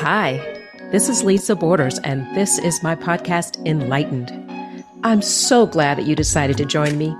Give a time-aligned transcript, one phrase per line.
[0.00, 0.40] Hi,
[0.92, 4.32] this is Lisa Borders, and this is my podcast, Enlightened.
[5.04, 7.14] I'm so glad that you decided to join me.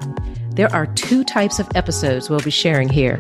[0.53, 3.19] There are two types of episodes we'll be sharing here.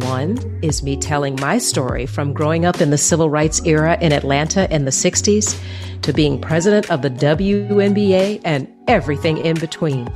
[0.00, 4.12] One is me telling my story from growing up in the civil rights era in
[4.12, 5.56] Atlanta in the 60s
[6.02, 10.06] to being president of the WNBA and everything in between.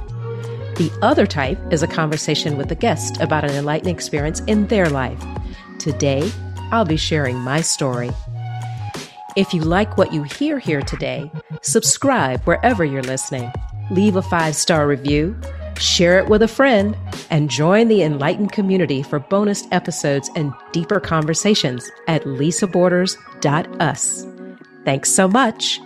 [0.78, 4.88] The other type is a conversation with a guest about an enlightening experience in their
[4.88, 5.24] life.
[5.78, 6.30] Today,
[6.70, 8.10] I'll be sharing my story.
[9.36, 11.30] If you like what you hear here today,
[11.62, 13.52] subscribe wherever you're listening,
[13.90, 15.38] leave a five star review,
[15.78, 16.96] share it with a friend,
[17.30, 24.26] and join the enlightened community for bonus episodes and deeper conversations at lisaborders.us.
[24.84, 25.80] Thanks so much.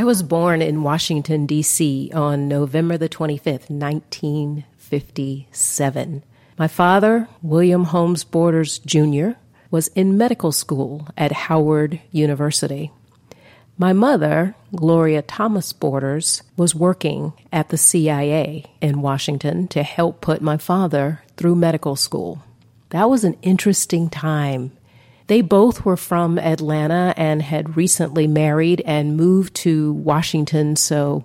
[0.00, 2.10] I was born in Washington, D.C.
[2.14, 6.24] on November the 25th, 1957.
[6.56, 9.32] My father, William Holmes Borders Jr.,
[9.70, 12.90] was in medical school at Howard University.
[13.76, 20.40] My mother, Gloria Thomas Borders, was working at the CIA in Washington to help put
[20.40, 22.42] my father through medical school.
[22.88, 24.72] That was an interesting time.
[25.30, 31.24] They both were from Atlanta and had recently married and moved to Washington so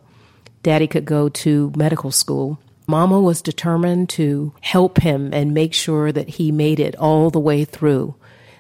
[0.62, 2.60] daddy could go to medical school.
[2.86, 7.40] Mama was determined to help him and make sure that he made it all the
[7.40, 8.14] way through.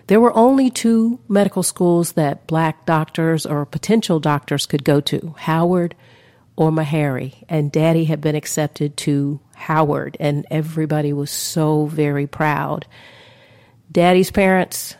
[0.08, 5.36] There were only two medical schools that black doctors or potential doctors could go to
[5.38, 5.94] Howard
[6.56, 12.88] or Meharry, and Daddy had been accepted to Howard, and everybody was so very proud.
[13.92, 14.96] Daddy's parents,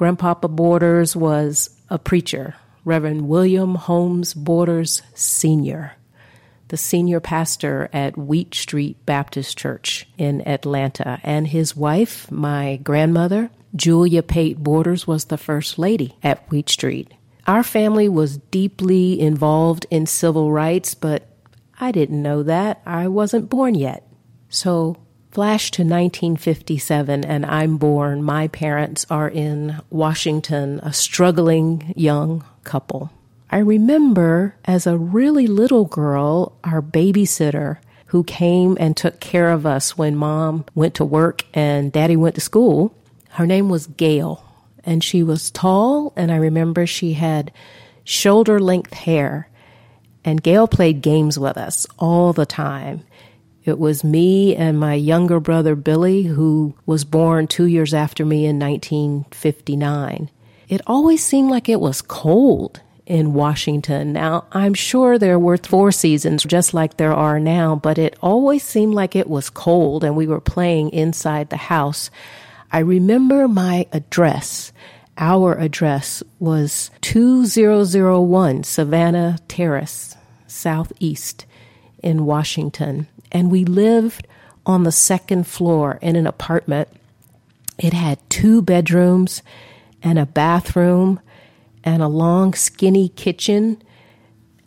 [0.00, 2.54] Grandpapa Borders was a preacher,
[2.86, 5.92] Reverend William Holmes Borders Sr
[6.68, 13.50] the senior pastor at Wheat Street Baptist Church in Atlanta, and his wife, my grandmother,
[13.76, 17.12] Julia Pate Borders, was the first lady at Wheat Street.
[17.46, 21.28] Our family was deeply involved in civil rights, but
[21.78, 22.80] I didn't know that.
[22.86, 24.08] I wasn't born yet.
[24.48, 24.96] So,
[25.30, 28.22] flash to 1957, and I'm born.
[28.22, 33.10] My parents are in Washington, a struggling young couple.
[33.50, 39.64] I remember as a really little girl, our babysitter who came and took care of
[39.64, 42.92] us when mom went to work and daddy went to school,
[43.30, 44.44] her name was Gail.
[44.82, 47.52] And she was tall, and I remember she had
[48.02, 49.48] shoulder length hair.
[50.24, 53.04] And Gail played games with us all the time.
[53.64, 58.46] It was me and my younger brother Billy, who was born two years after me
[58.46, 60.30] in 1959.
[60.68, 64.12] It always seemed like it was cold in Washington.
[64.12, 68.62] Now, I'm sure there were four seasons just like there are now, but it always
[68.62, 72.08] seemed like it was cold and we were playing inside the house.
[72.70, 74.72] I remember my address.
[75.18, 80.16] Our address was 2001 Savannah Terrace,
[80.46, 81.46] Southeast
[82.02, 83.08] in Washington.
[83.32, 84.26] And we lived
[84.66, 86.88] on the second floor in an apartment.
[87.78, 89.42] It had two bedrooms
[90.02, 91.20] and a bathroom
[91.84, 93.82] and a long, skinny kitchen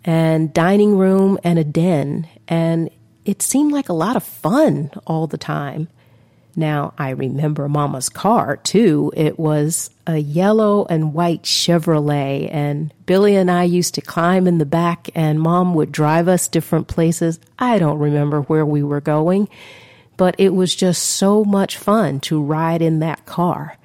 [0.03, 2.28] and dining room and a den.
[2.47, 2.90] And
[3.25, 5.88] it seemed like a lot of fun all the time.
[6.56, 9.12] Now, I remember Mama's car too.
[9.16, 14.59] It was a yellow and white Chevrolet, and Billy and I used to climb in
[14.59, 17.40] the back, and Mom would drive us different places.
[17.58, 19.50] I don't remember where we were going,
[20.16, 23.78] but it was just so much fun to ride in that car.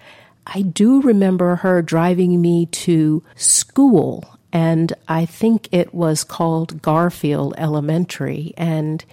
[0.46, 7.54] I do remember her driving me to school, and I think it was called Garfield
[7.56, 8.52] Elementary.
[8.56, 9.04] And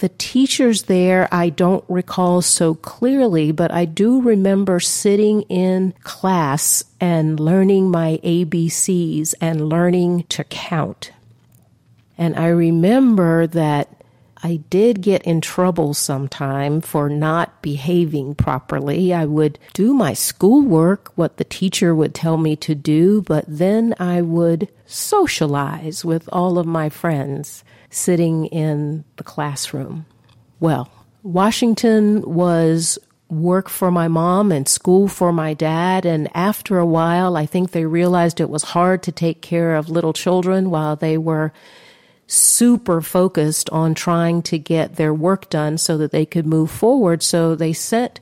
[0.00, 6.84] the teachers there, I don't recall so clearly, but I do remember sitting in class
[7.00, 11.12] and learning my ABCs and learning to count.
[12.16, 13.88] And I remember that
[14.42, 19.14] I did get in trouble sometime for not behaving properly.
[19.14, 23.94] I would do my schoolwork, what the teacher would tell me to do, but then
[23.98, 27.64] I would socialize with all of my friends
[27.94, 30.06] sitting in the classroom.
[30.60, 30.90] Well,
[31.22, 32.98] Washington was
[33.28, 36.04] work for my mom and school for my dad.
[36.04, 39.88] And after a while, I think they realized it was hard to take care of
[39.88, 41.52] little children while they were
[42.26, 47.22] super focused on trying to get their work done so that they could move forward.
[47.22, 48.20] So they sent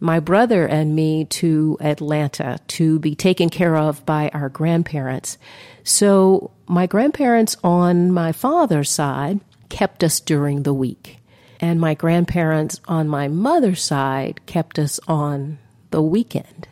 [0.00, 5.38] my brother and me to Atlanta to be taken care of by our grandparents.
[5.84, 11.18] So my grandparents on my father's side kept us during the week.
[11.60, 15.58] And my grandparents on my mother's side kept us on
[15.90, 16.68] the weekend.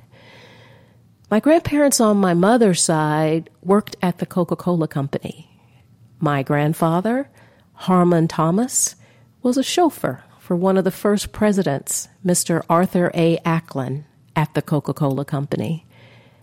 [1.31, 5.49] My grandparents on my mother's side worked at the Coca Cola Company.
[6.19, 7.31] My grandfather,
[7.75, 8.97] Harmon Thomas,
[9.43, 12.65] was a chauffeur for one of the first presidents, Mr.
[12.69, 13.39] Arthur A.
[13.39, 14.05] Acklin,
[14.35, 15.87] at the Coca Cola Company.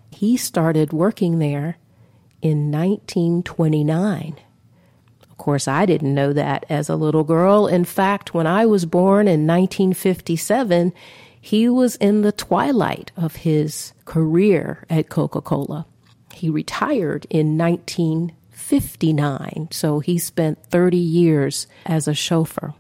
[0.09, 1.77] He started working there
[2.41, 4.35] in 1929.
[5.23, 7.67] Of course, I didn't know that as a little girl.
[7.67, 10.93] In fact, when I was born in 1957,
[11.39, 15.85] he was in the twilight of his career at Coca Cola.
[16.33, 22.73] He retired in 1959, so he spent 30 years as a chauffeur.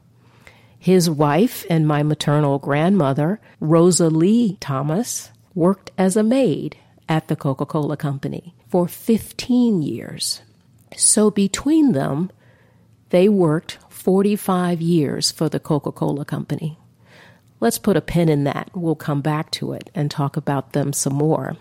[0.79, 6.77] His wife and my maternal grandmother, Rosa Lee Thomas, worked as a maid
[7.07, 10.41] at the Coca Cola Company for 15 years.
[10.95, 12.31] So between them,
[13.09, 16.77] they worked 45 years for the Coca Cola Company.
[17.59, 18.69] Let's put a pin in that.
[18.73, 21.57] We'll come back to it and talk about them some more.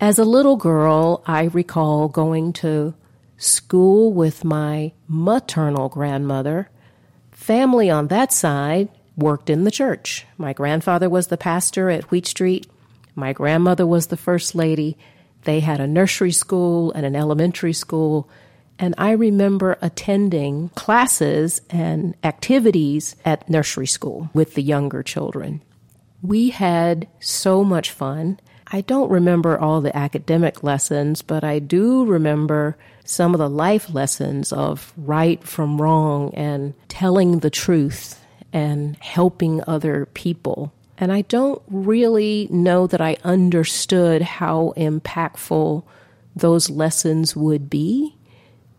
[0.00, 2.94] As a little girl, I recall going to
[3.36, 6.68] school with my maternal grandmother.
[7.30, 10.26] Family on that side worked in the church.
[10.38, 12.66] My grandfather was the pastor at Wheat Street.
[13.14, 14.96] My grandmother was the first lady.
[15.44, 18.28] They had a nursery school and an elementary school
[18.82, 25.62] and I remember attending classes and activities at nursery school with the younger children.
[26.20, 28.40] We had so much fun.
[28.66, 33.94] I don't remember all the academic lessons, but I do remember some of the life
[33.94, 38.18] lessons of right from wrong and telling the truth
[38.52, 40.72] and helping other people.
[41.02, 45.82] And I don't really know that I understood how impactful
[46.36, 48.14] those lessons would be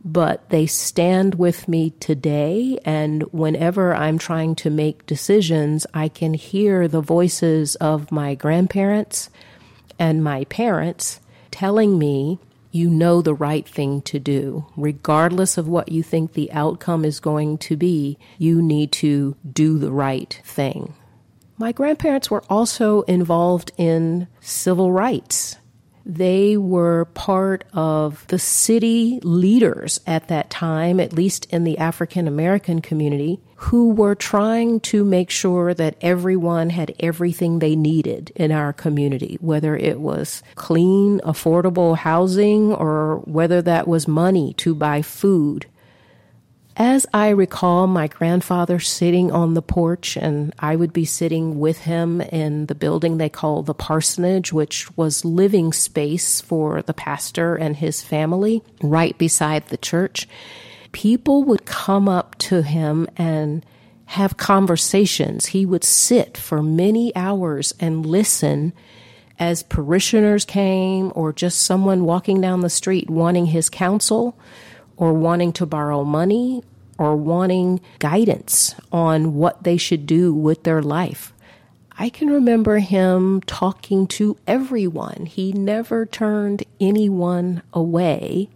[0.06, 2.78] but they stand with me today.
[2.84, 9.30] And whenever I'm trying to make decisions, I can hear the voices of my grandparents
[9.98, 11.22] and my parents
[11.52, 12.40] telling me,
[12.72, 14.66] you know the right thing to do.
[14.76, 19.78] Regardless of what you think the outcome is going to be, you need to do
[19.78, 20.94] the right thing.
[21.58, 25.58] My grandparents were also involved in civil rights.
[26.06, 32.28] They were part of the city leaders at that time, at least in the African
[32.28, 38.52] American community, who were trying to make sure that everyone had everything they needed in
[38.52, 45.02] our community, whether it was clean, affordable housing or whether that was money to buy
[45.02, 45.68] food.
[46.76, 51.80] As I recall my grandfather sitting on the porch, and I would be sitting with
[51.80, 57.56] him in the building they call the parsonage, which was living space for the pastor
[57.56, 60.28] and his family right beside the church,
[60.94, 63.64] people would come up to him and
[64.06, 65.48] have conversations.
[65.48, 68.74] He would sit for many hours and listen
[69.38, 74.38] as parishioners came or just someone walking down the street wanting his counsel
[75.04, 76.64] or wanting to borrow money
[76.98, 81.34] or wanting guidance on what they should do with their life.
[82.00, 85.26] I can remember him talking to everyone.
[85.26, 88.48] He never turned anyone away.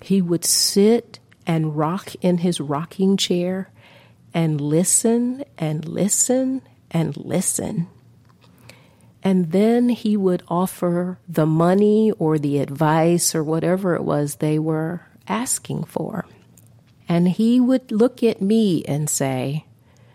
[0.00, 3.72] He would sit and rock in his rocking chair
[4.32, 6.62] and listen and listen
[6.92, 7.88] and listen.
[9.24, 14.60] And then he would offer the money or the advice or whatever it was they
[14.60, 16.26] were asking for.
[17.08, 19.64] And he would look at me and say,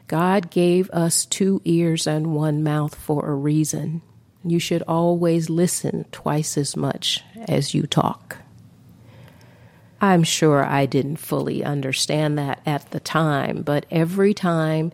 [0.07, 4.01] God gave us two ears and one mouth for a reason.
[4.43, 8.37] You should always listen twice as much as you talk.
[10.01, 14.91] I'm sure I didn't fully understand that at the time, but every time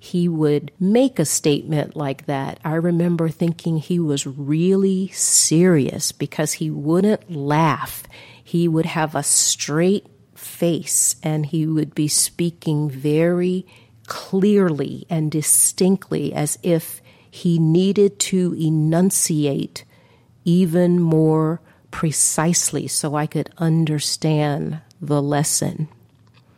[0.00, 6.54] he would make a statement like that, I remember thinking he was really serious because
[6.54, 8.04] he wouldn't laugh.
[8.48, 13.66] He would have a straight face and he would be speaking very
[14.06, 19.84] clearly and distinctly as if he needed to enunciate
[20.46, 25.88] even more precisely so I could understand the lesson.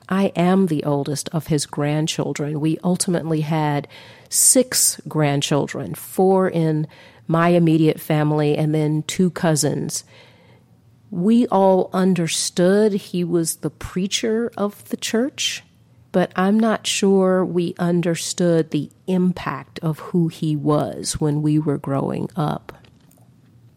[0.09, 2.61] I am the oldest of his grandchildren.
[2.61, 3.89] We ultimately had
[4.29, 6.87] six grandchildren, four in
[7.27, 10.05] my immediate family, and then two cousins
[11.11, 15.63] we all understood he was the preacher of the church,
[16.13, 21.79] but I'm not sure we understood the impact of who he was when we were
[21.79, 22.73] growing up.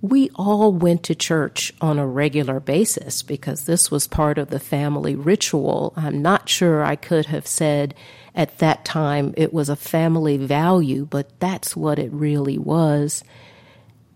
[0.03, 4.59] we all went to church on a regular basis because this was part of the
[4.59, 5.93] family ritual.
[5.95, 7.95] I'm not sure I could have said
[8.35, 13.23] at that time it was a family value, but that's what it really was.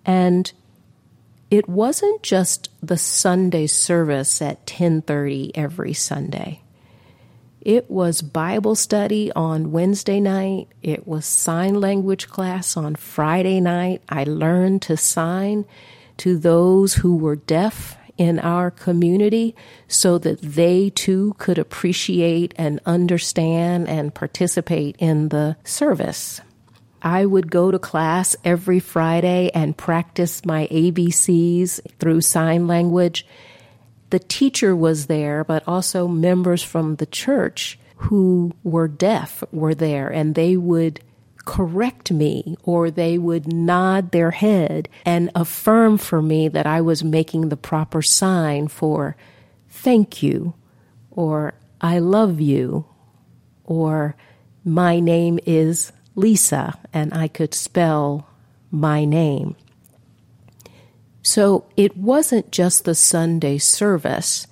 [0.05, 0.51] And
[1.49, 6.61] it wasn't just the Sunday service at 10:30 every Sunday.
[7.61, 10.67] It was Bible study on Wednesday night.
[10.81, 14.01] It was sign language class on Friday night.
[14.07, 15.65] I learned to sign
[16.17, 19.55] to those who were deaf in our community
[19.87, 26.41] so that they too could appreciate and understand and participate in the service.
[27.07, 33.25] I would go to class every Friday and practice my ABCs through sign language.
[34.09, 40.09] The teacher was there, but also members from the church who were deaf were there,
[40.09, 40.99] and they would
[41.45, 47.05] correct me or they would nod their head and affirm for me that I was
[47.05, 49.15] making the proper sign for
[49.69, 50.55] thank you
[51.09, 52.85] or I love you
[53.63, 54.17] or
[54.65, 58.27] my name is Lisa and I could spell
[58.69, 59.55] my name.
[61.21, 64.47] So it wasn't just the Sunday service,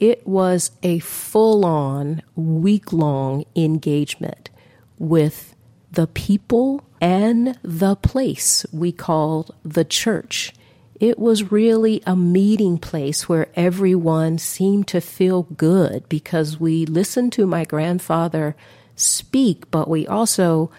[0.00, 4.50] it was a full on, week long engagement
[4.98, 5.54] with
[5.90, 10.52] the people and the place we called the church.
[11.00, 17.32] It was really a meeting place where everyone seemed to feel good because we listened
[17.34, 18.56] to my grandfather
[18.96, 20.70] speak, but we also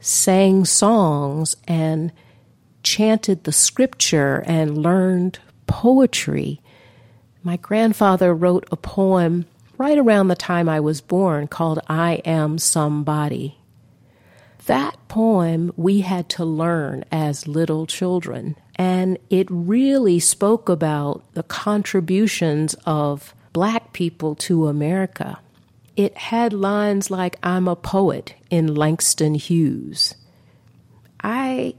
[0.00, 2.12] sang songs and
[2.82, 6.60] chanted the scripture and learned poetry.
[7.42, 9.46] My grandfather wrote a poem
[9.78, 13.56] right around the time I was born called I Am Somebody.
[14.66, 21.42] That poem we had to learn as little children, and it really spoke about the
[21.42, 25.38] contributions of black people to America.
[26.00, 30.14] It had lines like, I'm a poet in Langston Hughes.
[31.22, 31.74] I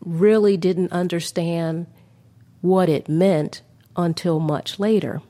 [0.00, 1.86] really didn't understand
[2.62, 3.60] what it meant
[3.94, 5.20] until much later.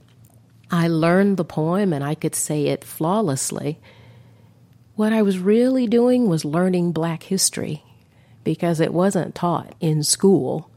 [0.71, 3.81] I learned the poem and I could say it flawlessly.
[4.95, 7.83] What I was really doing was learning black history
[8.45, 10.71] because it wasn't taught in school,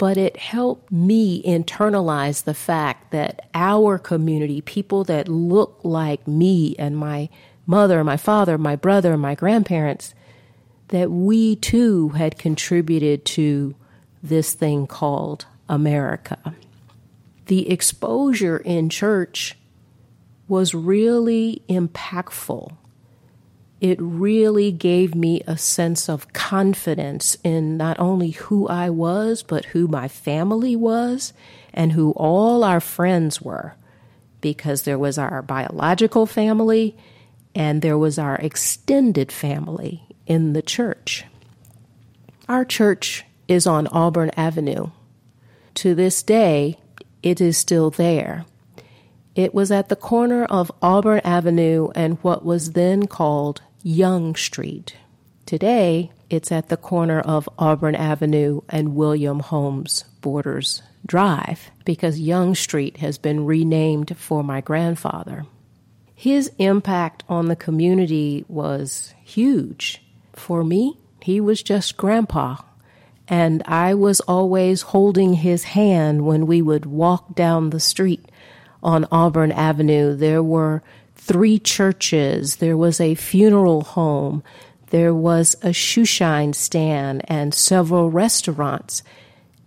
[0.00, 6.74] but it helped me internalize the fact that our community, people that look like me
[6.78, 7.28] and my
[7.66, 10.14] mother, my father, my brother, my grandparents,
[10.88, 13.74] that we too had contributed to
[14.22, 16.54] this thing called America.
[17.44, 19.58] The exposure in church
[20.48, 22.74] was really impactful.
[23.80, 29.66] It really gave me a sense of confidence in not only who I was, but
[29.66, 31.32] who my family was
[31.72, 33.74] and who all our friends were.
[34.42, 36.94] Because there was our biological family
[37.54, 41.24] and there was our extended family in the church.
[42.48, 44.90] Our church is on Auburn Avenue.
[45.76, 46.78] To this day,
[47.22, 48.44] it is still there.
[49.34, 54.96] It was at the corner of Auburn Avenue and what was then called Young Street.
[55.46, 62.54] Today, it's at the corner of Auburn Avenue and William Holmes Borders Drive because Young
[62.54, 65.46] Street has been renamed for my grandfather.
[66.14, 70.02] His impact on the community was huge.
[70.34, 72.56] For me, he was just grandpa.
[73.26, 78.30] And I was always holding his hand when we would walk down the street
[78.82, 80.14] on Auburn Avenue.
[80.14, 80.82] There were
[81.20, 84.42] three churches, there was a funeral home,
[84.88, 89.02] there was a shoeshine stand, and several restaurants.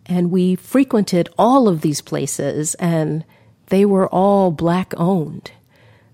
[0.06, 3.24] And we frequented all of these places, and
[3.68, 5.52] they were all black owned.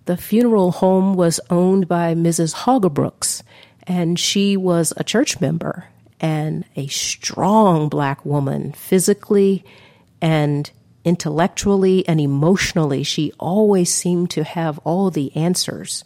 [0.06, 2.54] The funeral home was owned by Mrs.
[2.66, 3.42] Hoggebrooks,
[3.84, 5.86] and she was a church member
[6.20, 9.64] and a strong black woman, physically
[10.22, 10.70] and
[11.04, 13.04] intellectually and emotionally.
[13.04, 16.04] She always seemed to have all the answers.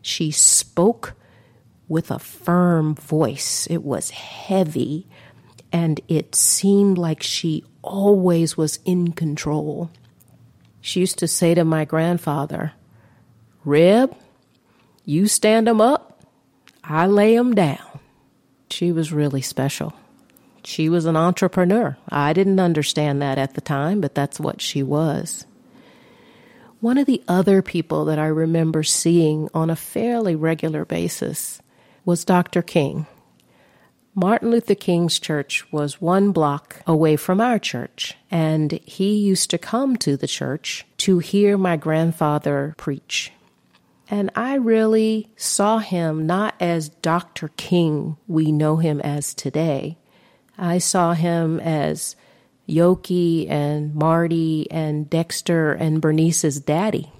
[0.00, 1.14] She spoke
[1.88, 5.06] with a firm voice, it was heavy,
[5.72, 9.90] and it seemed like she always was in control.
[10.80, 12.72] She used to say to my grandfather,
[13.64, 14.16] Reb,
[15.04, 16.22] you stand stand 'em up,
[16.82, 18.00] I lay them down.
[18.70, 19.92] She was really special.
[20.64, 21.96] She was an entrepreneur.
[22.08, 25.46] I didn't understand that at the time, but that's what she was.
[26.80, 31.60] One of the other people that I remember seeing on a fairly regular basis
[32.04, 32.62] was Dr.
[32.62, 33.06] King.
[34.14, 39.58] Martin Luther King's church was one block away from our church, and he used to
[39.58, 43.32] come to the church to hear my grandfather preach.
[44.10, 47.48] And I really saw him not as Dr.
[47.56, 49.96] King we know him as today.
[50.62, 52.16] I saw him as
[52.66, 57.12] Yoki and Marty and Dexter and Bernice's daddy.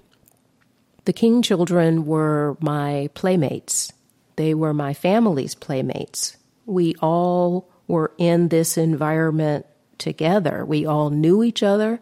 [1.04, 3.92] The King children were my playmates.
[4.36, 9.66] They were my family's playmates we all were in this environment
[9.98, 10.64] together.
[10.64, 12.00] We all knew each other.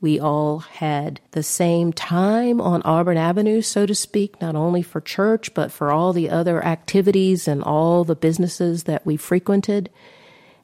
[0.00, 5.00] We all had the same time on Auburn Avenue, so to speak, not only for
[5.00, 9.90] church, but for all the other activities and all the businesses that we frequented.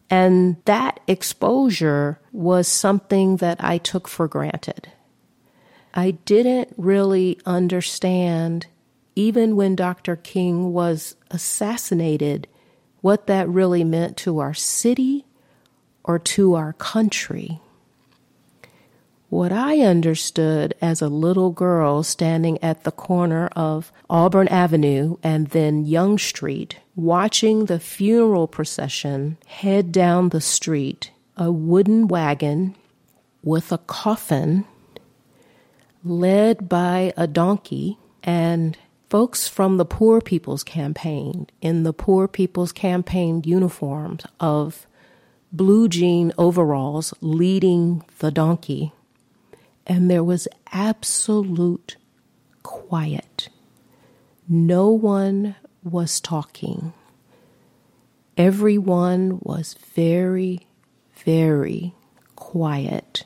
[0.09, 4.89] And that exposure was something that I took for granted.
[5.95, 8.67] I didn't really understand,
[9.15, 10.17] even when Dr.
[10.17, 12.47] King was assassinated,
[13.01, 15.25] what that really meant to our city
[16.05, 17.61] or to our country.
[19.37, 25.49] What I understood as a little girl standing at the corner of Auburn Avenue and
[25.49, 32.76] then Young Street, watching the funeral procession head down the street, a wooden wagon
[33.43, 34.64] with a coffin
[36.02, 38.78] led by a donkey and
[39.11, 44.87] folks from the Poor People's Campaign in the Poor People's Campaign uniforms of
[45.52, 48.95] blue jean overalls leading the donkey.
[49.87, 51.97] And there was absolute
[52.62, 53.49] quiet.
[54.49, 56.93] No one was talking.
[58.37, 60.66] Everyone was very,
[61.25, 61.95] very
[62.35, 63.25] quiet,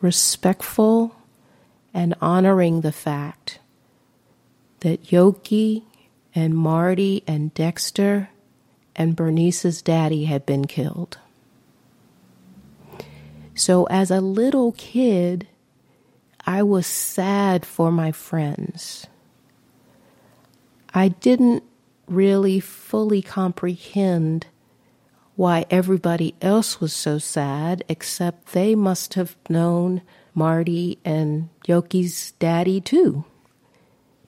[0.00, 1.16] respectful,
[1.94, 3.60] and honoring the fact
[4.80, 5.84] that Yoki
[6.34, 8.28] and Marty and Dexter
[8.94, 11.18] and Bernice's daddy had been killed.
[13.58, 15.48] So, as a little kid,
[16.46, 19.06] I was sad for my friends.
[20.94, 21.64] I didn't
[22.06, 24.46] really fully comprehend
[25.36, 30.02] why everybody else was so sad, except they must have known
[30.34, 33.24] Marty and Yoki's daddy too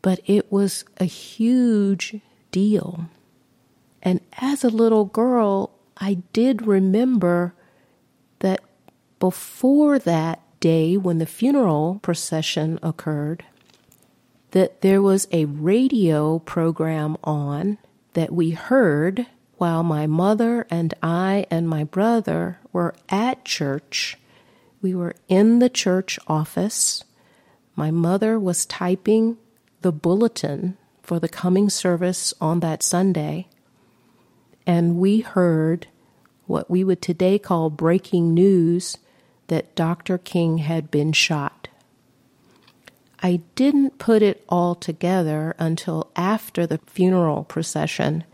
[0.03, 2.16] but it was a huge
[2.51, 3.07] deal.
[4.03, 7.55] And as a little girl, I did remember
[8.40, 8.61] that
[9.20, 13.44] before that day when the funeral procession occurred,
[14.50, 17.78] that there was a radio program on
[18.14, 19.26] that we heard
[19.59, 24.16] while my mother and I and my brother were at church.
[24.83, 27.04] We were in the church office.
[27.76, 29.37] My mother was typing
[29.83, 33.48] the bulletin for the coming service on that Sunday,
[34.66, 35.88] and we heard
[36.46, 38.96] what we would today call breaking news
[39.51, 40.17] that Dr.
[40.17, 41.69] King had been shot.
[43.23, 48.25] I didn't put it all together until after the funeral procession,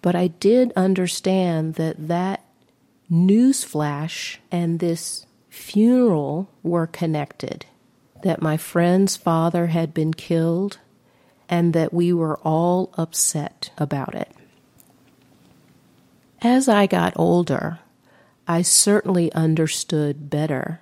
[0.00, 2.44] but I did understand that that
[3.10, 7.66] news flash and this funeral were connected
[8.24, 10.78] that my friend's father had been killed
[11.48, 14.32] and that we were all upset about it.
[16.40, 17.80] As I got older,
[18.46, 20.80] I certainly understood better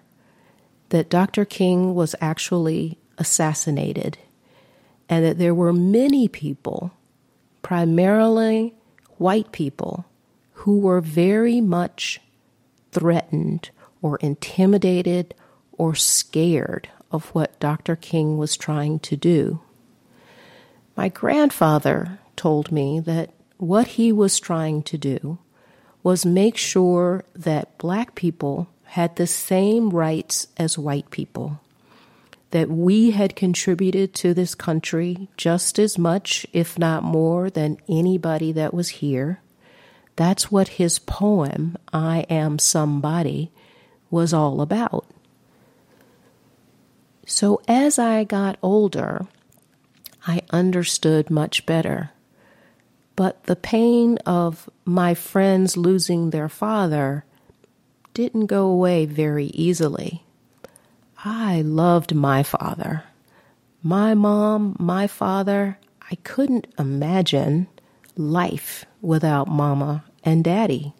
[0.88, 1.44] that Dr.
[1.44, 4.18] King was actually assassinated
[5.08, 6.92] and that there were many people,
[7.62, 8.74] primarily
[9.18, 10.06] white people,
[10.52, 12.20] who were very much
[12.90, 13.70] threatened
[14.00, 15.34] or intimidated
[15.72, 17.96] or scared of what Dr.
[17.96, 19.60] King was trying to do.
[20.96, 25.38] My grandfather told me that what he was trying to do
[26.02, 31.60] was make sure that black people had the same rights as white people,
[32.50, 38.52] that we had contributed to this country just as much, if not more, than anybody
[38.52, 39.40] that was here.
[40.16, 43.50] That's what his poem, I Am Somebody,
[44.10, 45.06] was all about.
[47.24, 49.26] So as I got older,
[50.26, 52.10] I understood much better.
[53.16, 57.24] But the pain of my friends losing their father
[58.14, 60.24] didn't go away very easily.
[61.24, 63.04] I loved my father.
[63.82, 65.78] My mom, my father,
[66.10, 67.68] I couldn't imagine
[68.16, 70.94] life without mama and daddy.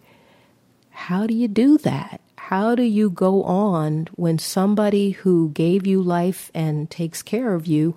[0.90, 2.20] How do you do that?
[2.52, 7.66] how do you go on when somebody who gave you life and takes care of
[7.66, 7.94] you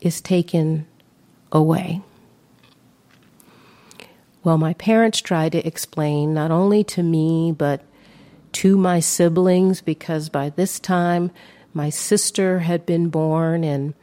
[0.00, 0.84] is taken
[1.52, 2.02] away?
[4.44, 7.82] Well, my parents tried to explain not only to me, but
[8.52, 11.30] to my siblings, because by this time
[11.72, 13.94] my sister had been born in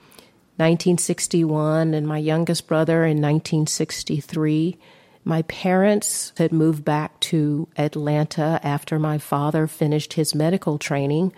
[0.58, 4.78] 1961 and my youngest brother in 1963.
[5.24, 11.34] My parents had moved back to Atlanta after my father finished his medical training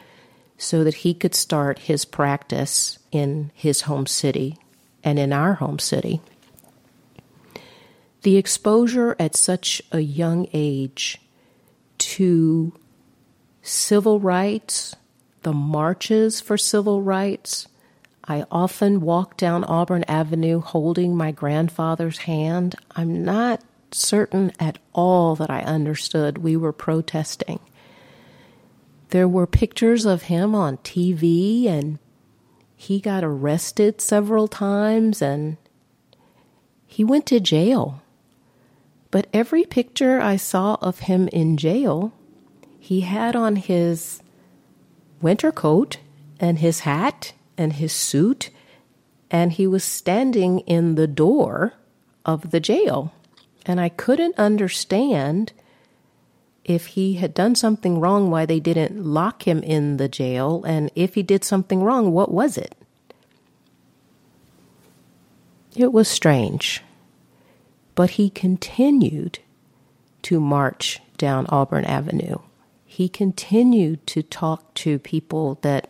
[0.58, 4.58] so that he could start his practice in his home city
[5.04, 6.22] and in our home city.
[8.23, 11.19] The exposure at such a young age
[11.97, 12.73] to
[13.62, 14.95] civil rights,
[15.41, 17.67] the marches for civil rights.
[18.23, 22.75] I often walk down Auburn Avenue holding my grandfather's hand.
[22.95, 27.60] I'm not certain at all that I understood we were protesting.
[29.10, 31.97] There were pictures of him on TV, and
[32.75, 35.57] he got arrested several times and
[36.88, 38.01] he went to jail.
[39.12, 42.13] But every picture I saw of him in jail,
[42.80, 44.24] he had on his
[45.21, 45.97] winter coat
[46.39, 48.50] and his hat and his suit,
[49.30, 51.74] and he was standing in the door
[52.26, 53.13] of the jail.
[53.65, 55.54] And I couldn't understand
[56.63, 60.89] if he had done something wrong, why they didn't lock him in the jail, and
[60.95, 62.76] if he did something wrong, what was it?
[65.76, 66.82] It was strange.
[67.95, 69.39] But he continued
[70.23, 72.38] to march down Auburn Avenue.
[72.86, 75.89] He continued to talk to people that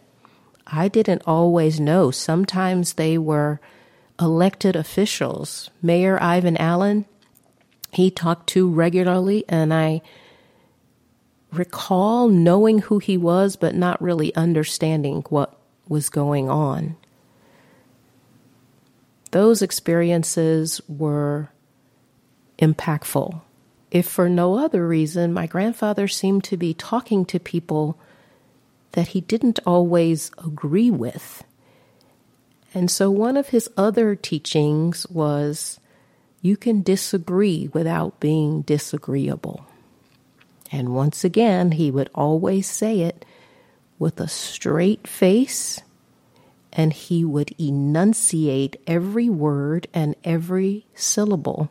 [0.68, 2.12] I didn't always know.
[2.12, 3.60] Sometimes they were
[4.20, 5.70] elected officials.
[5.82, 7.06] Mayor Ivan Allen,
[7.92, 10.02] he talked to regularly, and I
[11.52, 16.96] recall knowing who he was, but not really understanding what was going on.
[19.32, 21.50] Those experiences were
[22.62, 23.42] impactful.
[23.90, 27.98] If for no other reason, my grandfather seemed to be talking to people
[28.94, 31.44] that he didn't always agree with.
[32.74, 35.80] And so one of his other teachings was
[36.42, 39.66] you can disagree without being disagreeable.
[40.72, 43.26] And once again, he would always say it
[44.00, 45.82] with a straight face,
[46.72, 51.70] and he would enunciate every word and every syllable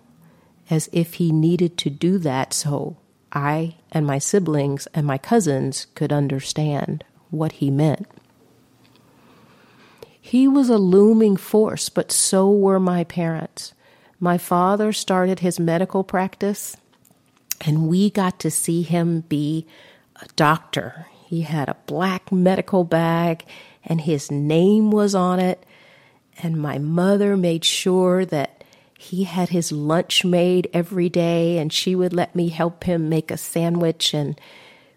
[0.71, 2.97] as if he needed to do that so
[3.33, 8.07] I and my siblings and my cousins could understand what he meant.
[10.21, 13.75] He was a looming force, but so were my parents.
[14.21, 16.77] My father started his medical practice,
[17.63, 19.67] and we got to see him be
[20.17, 21.07] a doctor.
[21.25, 23.45] He had a black medical bag,
[23.83, 25.65] and his name was on it.
[26.43, 28.60] And my mother made sure that
[29.01, 33.31] he had his lunch made every day, and she would let me help him make
[33.31, 34.39] a sandwich and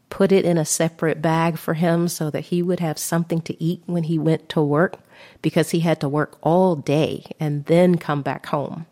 [0.10, 3.64] put it in a separate bag for him so that he would have something to
[3.64, 4.98] eat when he went to work
[5.42, 8.86] because he had to work all day and then come back home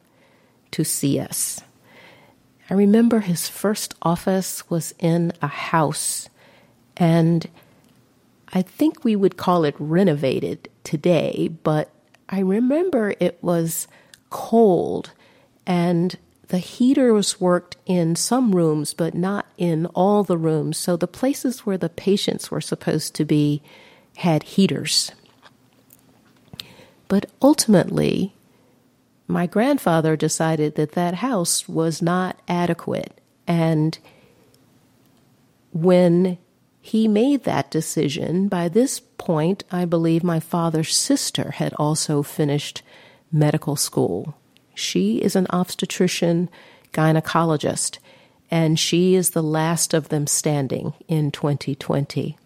[0.72, 1.60] to see us.
[2.70, 6.30] I remember his first office was in a house,
[6.96, 7.50] and
[8.54, 11.92] I think we would call it renovated today, but
[12.30, 13.90] I remember it was
[14.32, 15.12] cold
[15.68, 16.18] and
[16.48, 20.78] the heaters worked in some rooms, but not in all the rooms.
[20.78, 23.62] So the places where the patients were supposed to be
[24.18, 25.12] had heaters.
[27.08, 28.34] But ultimately,
[29.28, 33.18] my grandfather decided that that house was not adequate.
[33.48, 33.98] And
[35.72, 36.38] when
[36.82, 42.82] he made that decision, by this point, I believe my father's sister had also finished
[43.32, 44.36] medical school.
[44.74, 46.50] She is an obstetrician
[46.94, 48.00] gynecologist,
[48.50, 52.38] and she is the last of them standing in 2020.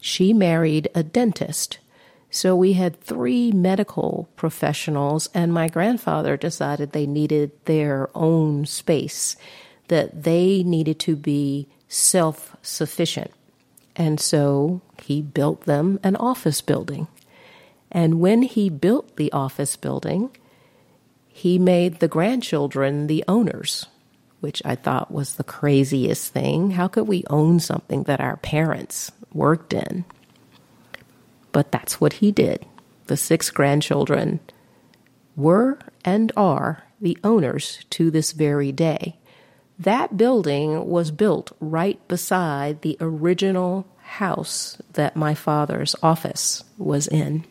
[0.00, 1.78] She married a dentist.
[2.30, 9.36] So we had three medical professionals, and my grandfather decided they needed their own space,
[9.88, 13.30] that they needed to be self sufficient.
[13.94, 17.06] And so he built them an office building.
[17.92, 20.34] And when he built the office building,
[21.28, 23.86] he made the grandchildren the owners,
[24.40, 26.72] which I thought was the craziest thing.
[26.72, 30.06] How could we own something that our parents worked in?
[31.52, 32.64] But that's what he did.
[33.06, 34.40] The six grandchildren
[35.36, 39.18] were and are the owners to this very day.
[39.78, 47.44] That building was built right beside the original house that my father's office was in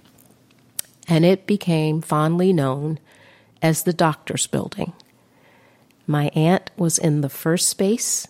[1.07, 2.99] and it became fondly known
[3.61, 4.93] as the doctor's building.
[6.07, 8.27] My aunt was in the first space,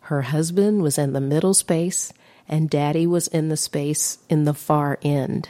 [0.00, 2.12] her husband was in the middle space,
[2.48, 5.48] and daddy was in the space in the far end.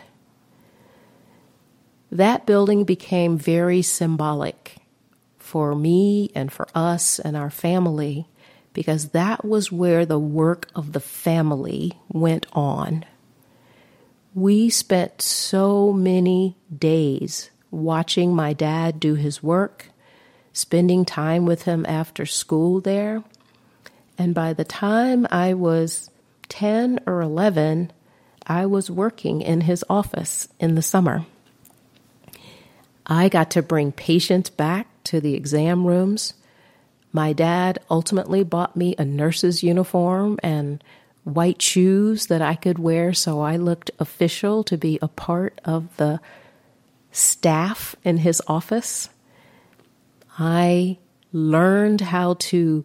[2.13, 4.77] That building became very symbolic
[5.39, 8.29] for me and for us and our family
[8.73, 13.05] because that was where the work of the family went on.
[14.35, 19.91] We spent so many days watching my dad do his work,
[20.53, 23.23] spending time with him after school there.
[24.19, 26.11] And by the time I was
[26.49, 27.93] 10 or 11,
[28.45, 31.27] I was working in his office in the summer.
[33.07, 36.35] I got to bring patients back to the exam rooms.
[37.13, 40.83] My dad ultimately bought me a nurse's uniform and
[41.25, 45.97] white shoes that I could wear so I looked official to be a part of
[45.97, 46.21] the
[47.11, 49.09] staff in his office.
[50.39, 50.99] I
[51.33, 52.85] learned how to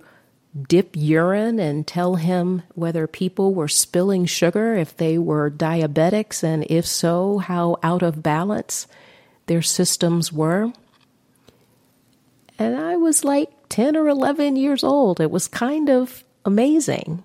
[0.68, 6.66] dip urine and tell him whether people were spilling sugar, if they were diabetics, and
[6.70, 8.88] if so, how out of balance
[9.46, 10.72] their systems were.
[12.58, 15.22] And I was like 10 or 11 years old.
[15.22, 17.24] It was kind of amazing.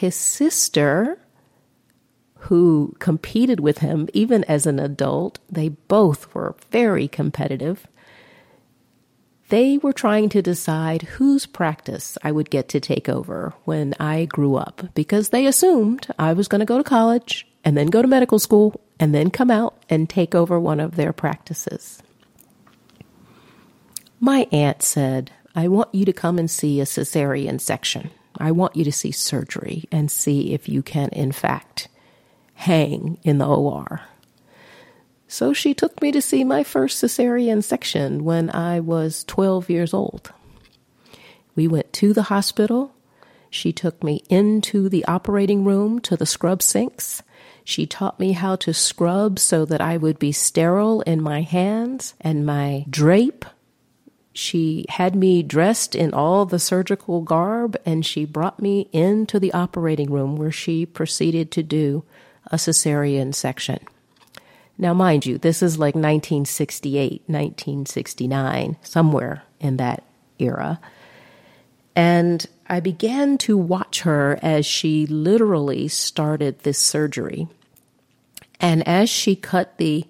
[0.00, 1.18] His sister,
[2.48, 7.86] who competed with him even as an adult, they both were very competitive.
[9.50, 14.24] They were trying to decide whose practice I would get to take over when I
[14.24, 18.00] grew up because they assumed I was going to go to college and then go
[18.00, 22.02] to medical school and then come out and take over one of their practices.
[24.18, 28.12] My aunt said, I want you to come and see a cesarean section.
[28.40, 31.88] I want you to see surgery and see if you can, in fact,
[32.54, 34.02] hang in the OR.
[35.28, 39.94] So she took me to see my first cesarean section when I was 12 years
[39.94, 40.32] old.
[41.54, 42.94] We went to the hospital.
[43.48, 47.22] She took me into the operating room to the scrub sinks.
[47.64, 52.14] She taught me how to scrub so that I would be sterile in my hands
[52.20, 53.44] and my drape
[54.32, 59.52] she had me dressed in all the surgical garb and she brought me into the
[59.52, 62.04] operating room where she proceeded to do
[62.46, 63.80] a cesarean section.
[64.78, 70.04] Now, mind you, this is like 1968, 1969, somewhere in that
[70.38, 70.80] era.
[71.94, 77.48] And I began to watch her as she literally started this surgery.
[78.58, 80.06] And as she cut the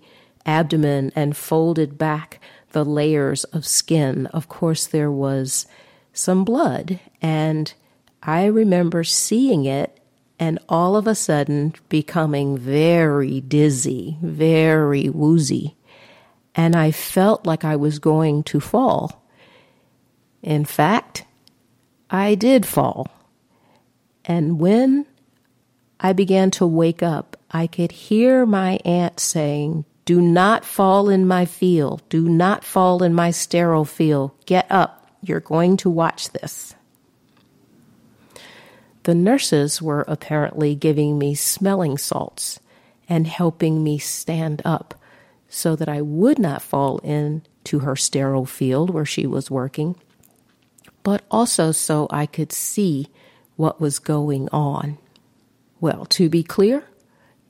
[0.47, 5.67] abdomen and folded back the layers of skin, of course, there was
[6.13, 7.01] some blood.
[7.23, 7.73] And
[8.23, 9.99] I remember seeing it
[10.39, 15.77] and all of a sudden becoming very dizzy, very woozy.
[16.55, 19.23] And I felt like I was going to fall.
[20.43, 21.25] In fact,
[22.11, 23.07] I did fall.
[24.25, 25.07] And when
[26.01, 31.25] I began to wake up, I could hear my aunt saying, do not fall in
[31.25, 32.03] my field.
[32.09, 34.33] Do not fall in my sterile field.
[34.45, 35.09] Get up.
[35.23, 36.75] You're going to watch this.
[39.05, 42.59] The nurses were apparently giving me smelling salts
[43.09, 45.01] and helping me stand up
[45.49, 49.95] so that I would not fall into her sterile field where she was working,
[51.05, 53.07] but also so I could see
[53.55, 54.99] what was going on.
[55.81, 56.83] Well, to be clear,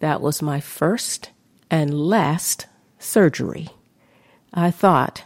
[0.00, 1.30] that was my first
[1.70, 2.66] and last
[2.98, 3.68] surgery.
[4.52, 5.24] I thought,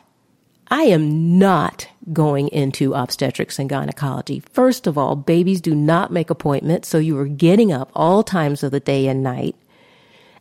[0.68, 4.42] I am not going into obstetrics and gynecology.
[4.52, 8.62] First of all, babies do not make appointments, so you are getting up all times
[8.62, 9.57] of the day and night.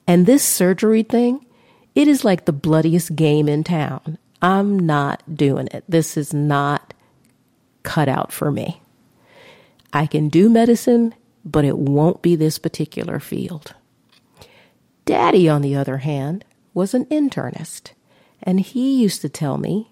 [0.08, 1.46] And this surgery thing,
[1.96, 4.18] it is like the bloodiest game in town.
[4.42, 5.86] I'm not doing it.
[5.88, 6.94] This is not
[7.84, 8.82] cut out for me.
[9.94, 11.14] I can do medicine,
[11.46, 13.76] but it won't be this particular field.
[15.06, 17.92] Daddy, on the other hand, was an internist,
[18.42, 19.92] and he used to tell me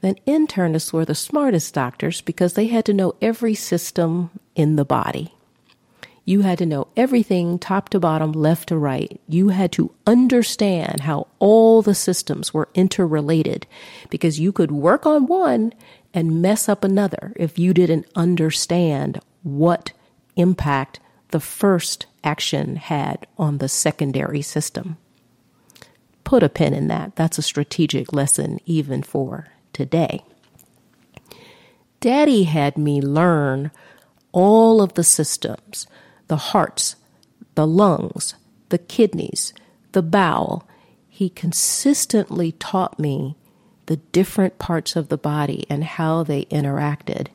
[0.00, 4.84] that internists were the smartest doctors because they had to know every system in the
[4.84, 5.34] body.
[6.24, 9.20] You had to know everything top to bottom, left to right.
[9.28, 13.66] You had to understand how all the systems were interrelated
[14.08, 15.72] because you could work on one
[16.14, 19.92] and mess up another if you didn't understand what
[20.36, 24.96] impact the first action had on the secondary system.
[26.24, 27.16] Put a pin in that.
[27.16, 30.24] That's a strategic lesson even for today.
[32.00, 33.70] Daddy had me learn
[34.32, 35.86] all of the systems
[36.28, 36.96] the hearts,
[37.56, 38.34] the lungs,
[38.70, 39.52] the kidneys,
[39.92, 40.66] the bowel.
[41.08, 43.36] He consistently taught me
[43.86, 47.26] the different parts of the body and how they interacted.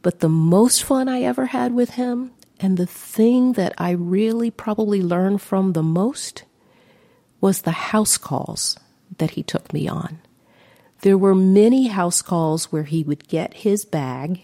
[0.00, 4.50] But the most fun I ever had with him, and the thing that I really
[4.50, 6.44] probably learned from the most,
[7.40, 8.78] was the house calls
[9.18, 10.18] that he took me on.
[11.02, 14.42] There were many house calls where he would get his bag,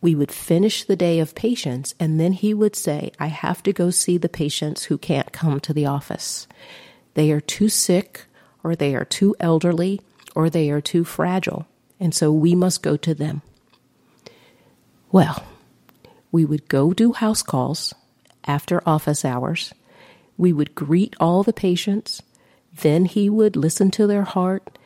[0.00, 3.72] we would finish the day of patients, and then he would say, I have to
[3.72, 6.48] go see the patients who can't come to the office.
[7.14, 8.26] They are too sick,
[8.64, 10.00] or they are too elderly,
[10.34, 11.66] or they are too fragile,
[12.00, 13.42] and so we must go to them.
[15.12, 15.44] Well,
[16.32, 17.94] we would go do house calls
[18.44, 19.72] after office hours.
[20.36, 22.22] We would greet all the patients.
[22.74, 24.78] Then he would listen to their heart.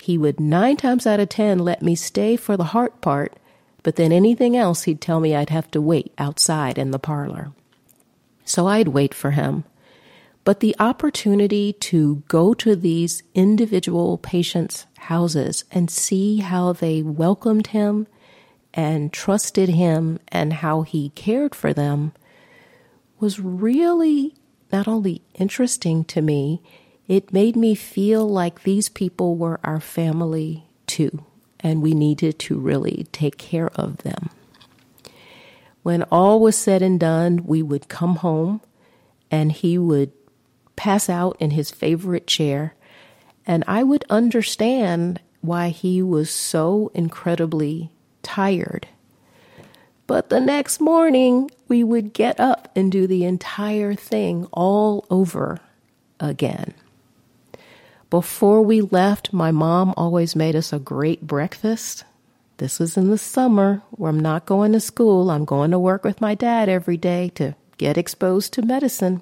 [0.00, 3.36] He would nine times out of ten let me stay for the heart part,
[3.82, 7.52] but then anything else he'd tell me I'd have to wait outside in the parlor.
[8.44, 9.64] So I'd wait for him.
[10.44, 17.68] But the opportunity to go to these individual patients' houses and see how they welcomed
[17.68, 18.06] him
[18.78, 22.12] and trusted him and how he cared for them
[23.18, 24.36] was really
[24.70, 26.62] not only interesting to me,
[27.08, 31.24] it made me feel like these people were our family too,
[31.58, 34.30] and we needed to really take care of them.
[35.82, 38.60] When all was said and done, we would come home
[39.28, 40.12] and he would
[40.76, 42.76] pass out in his favorite chair,
[43.44, 47.90] and I would understand why he was so incredibly
[48.22, 48.88] tired.
[50.06, 55.60] But the next morning, we would get up and do the entire thing all over
[56.18, 56.74] again.
[58.10, 62.04] Before we left, my mom always made us a great breakfast.
[62.56, 65.30] This was in the summer where I'm not going to school.
[65.30, 69.20] I'm going to work with my dad every day to get exposed to medicine.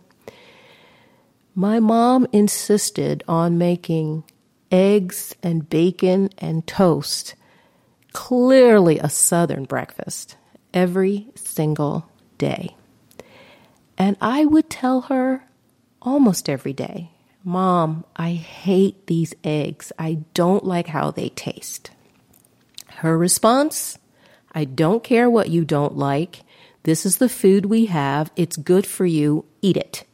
[1.54, 4.22] My mom insisted on making
[4.70, 7.34] eggs and bacon and toast,
[8.16, 10.38] clearly a southern breakfast,
[10.72, 12.74] every single day.
[13.98, 15.44] And I would tell her
[16.00, 17.10] almost every day,
[17.44, 19.92] Mom, I hate these eggs.
[19.98, 21.90] I don't like how they taste.
[22.86, 23.98] Her response,
[24.52, 26.40] I don't care what you don't like.
[26.84, 28.32] This is the food we have.
[28.34, 29.44] It's good for you.
[29.60, 30.04] Eat it.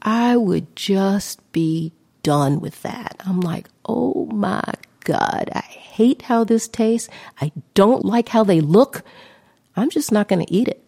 [0.00, 3.16] I would just be done with that.
[3.26, 4.62] I'm like, oh my
[5.10, 7.08] God, I hate how this tastes.
[7.40, 9.02] I don't like how they look.
[9.74, 10.84] I'm just not going to eat it.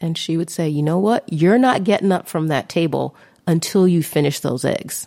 [0.00, 1.32] And she would say, you know what?
[1.32, 3.14] You're not getting up from that table
[3.46, 5.06] until you finish those eggs.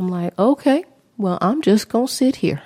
[0.00, 0.84] I'm like, okay,
[1.16, 2.64] well, I'm just going to sit here.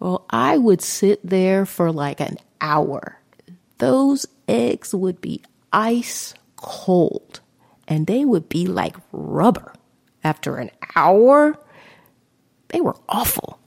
[0.00, 3.20] Well, I would sit there for like an hour.
[3.76, 7.40] Those eggs would be ice cold
[7.86, 9.74] and they would be like rubber.
[10.24, 11.58] After an hour,
[12.76, 13.58] they were awful.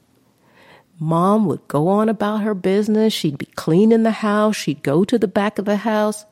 [1.00, 3.12] Mom would go on about her business.
[3.12, 4.56] She'd be cleaning the house.
[4.56, 6.26] She'd go to the back of the house.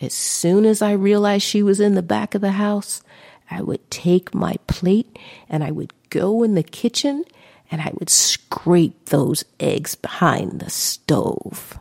[0.00, 3.00] As soon as I realized she was in the back of the house,
[3.48, 7.24] I would take my plate and I would go in the kitchen
[7.70, 11.78] and I would scrape those eggs behind the stove.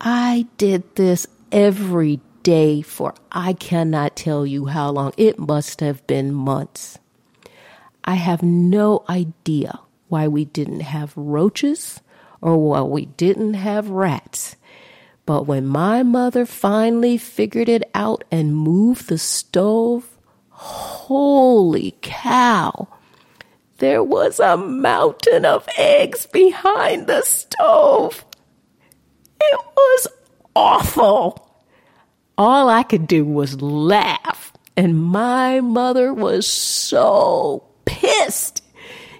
[0.00, 5.12] I did this every day for I cannot tell you how long.
[5.16, 6.98] It must have been months.
[8.04, 12.00] I have no idea why we didn't have roaches
[12.40, 14.56] or why we didn't have rats.
[15.24, 20.18] But when my mother finally figured it out and moved the stove,
[20.50, 22.88] holy cow,
[23.78, 28.24] there was a mountain of eggs behind the stove.
[29.40, 30.08] It was
[30.54, 31.52] awful
[32.38, 34.52] all I could do was laugh.
[34.76, 37.64] And my mother was so
[38.02, 38.64] pissed.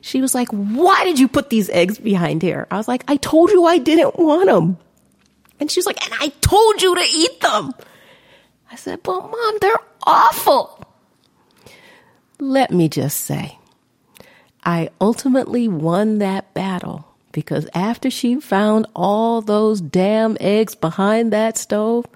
[0.01, 2.67] She was like, Why did you put these eggs behind here?
[2.71, 4.77] I was like, I told you I didn't want them.
[5.61, 7.73] And she's like, And I told you to eat them.
[8.71, 10.85] I said, But mom, they're awful.
[12.41, 13.59] Let me just say,
[14.65, 21.57] I ultimately won that battle because after she found all those damn eggs behind that
[21.57, 22.07] stove,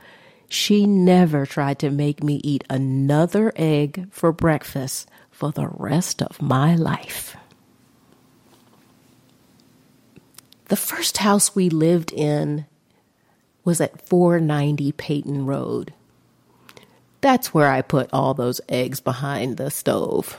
[0.48, 6.40] she never tried to make me eat another egg for breakfast for the rest of
[6.40, 7.36] my life.
[10.68, 12.64] The first house we lived in
[13.62, 15.92] was at 490 Peyton Road.
[17.20, 20.38] That's where I put all those eggs behind the stove.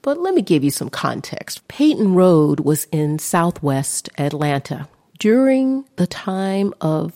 [0.00, 1.68] But let me give you some context.
[1.68, 7.12] Peyton Road was in southwest Atlanta during the time of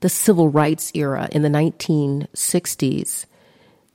[0.00, 3.26] the civil rights era in the 1960s,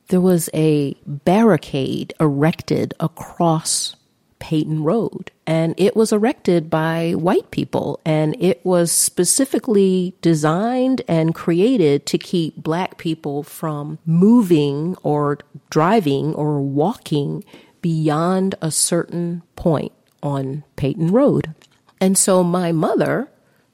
[0.09, 3.95] there was a barricade erected across
[4.39, 5.31] Peyton Road.
[5.45, 7.99] And it was erected by white people.
[8.05, 15.39] And it was specifically designed and created to keep black people from moving or
[15.69, 17.43] driving or walking
[17.81, 19.91] beyond a certain point
[20.23, 21.53] on Peyton Road.
[22.01, 23.29] And so my mother,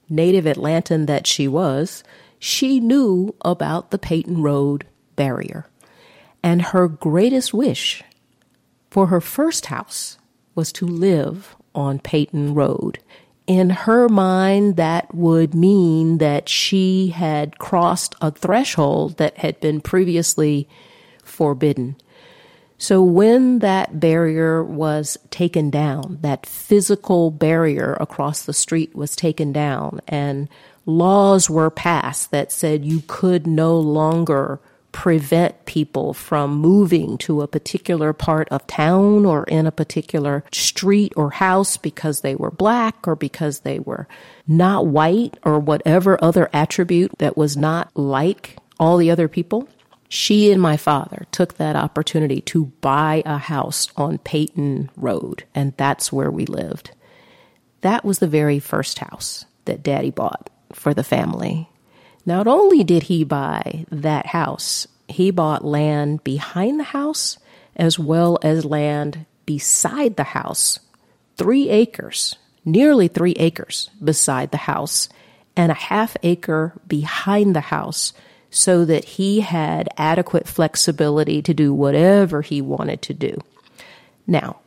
[0.08, 2.04] native Atlantan that she was,
[2.38, 5.66] she knew about the Peyton Road barrier.
[6.46, 8.04] And her greatest wish
[8.88, 10.16] for her first house
[10.54, 13.00] was to live on Peyton Road.
[13.48, 19.80] In her mind, that would mean that she had crossed a threshold that had been
[19.80, 20.68] previously
[21.24, 21.96] forbidden.
[22.78, 29.52] So when that barrier was taken down, that physical barrier across the street was taken
[29.52, 30.48] down, and
[30.84, 34.60] laws were passed that said you could no longer
[34.96, 41.12] prevent people from moving to a particular part of town or in a particular street
[41.16, 44.08] or house because they were black or because they were
[44.48, 49.68] not white or whatever other attribute that was not like all the other people
[50.08, 55.74] she and my father took that opportunity to buy a house on Peyton Road, and
[55.76, 56.92] that's where we lived.
[57.80, 61.68] That was the very first house that daddy bought for the family.
[62.26, 67.38] Not only did he buy that house, he bought land behind the house
[67.76, 70.80] as well as land beside the house.
[71.36, 75.08] Three acres, nearly three acres beside the house,
[75.56, 78.12] and a half acre behind the house
[78.50, 83.36] so that he had adequate flexibility to do whatever he wanted to do.
[84.26, 84.60] Now,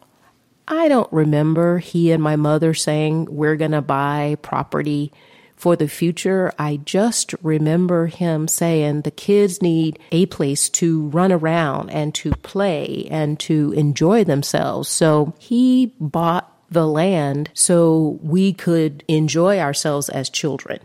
[0.68, 5.12] I don't remember he and my mother saying, We're going to buy property
[5.60, 6.54] for the future.
[6.58, 12.32] I just remember him saying the kids need a place to run around and to
[12.32, 14.88] play and to enjoy themselves.
[14.88, 20.80] So he bought the land so we could enjoy ourselves as children.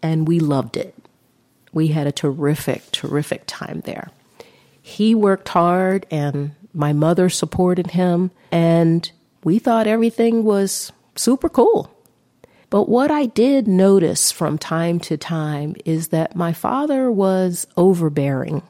[0.00, 0.94] And we loved it.
[1.72, 4.10] We had a terrific, terrific time there.
[4.80, 9.10] He worked hard and my mother supported him, and
[9.42, 11.92] we thought everything was super cool.
[12.70, 18.62] But what I did notice from time to time is that my father was overbearing.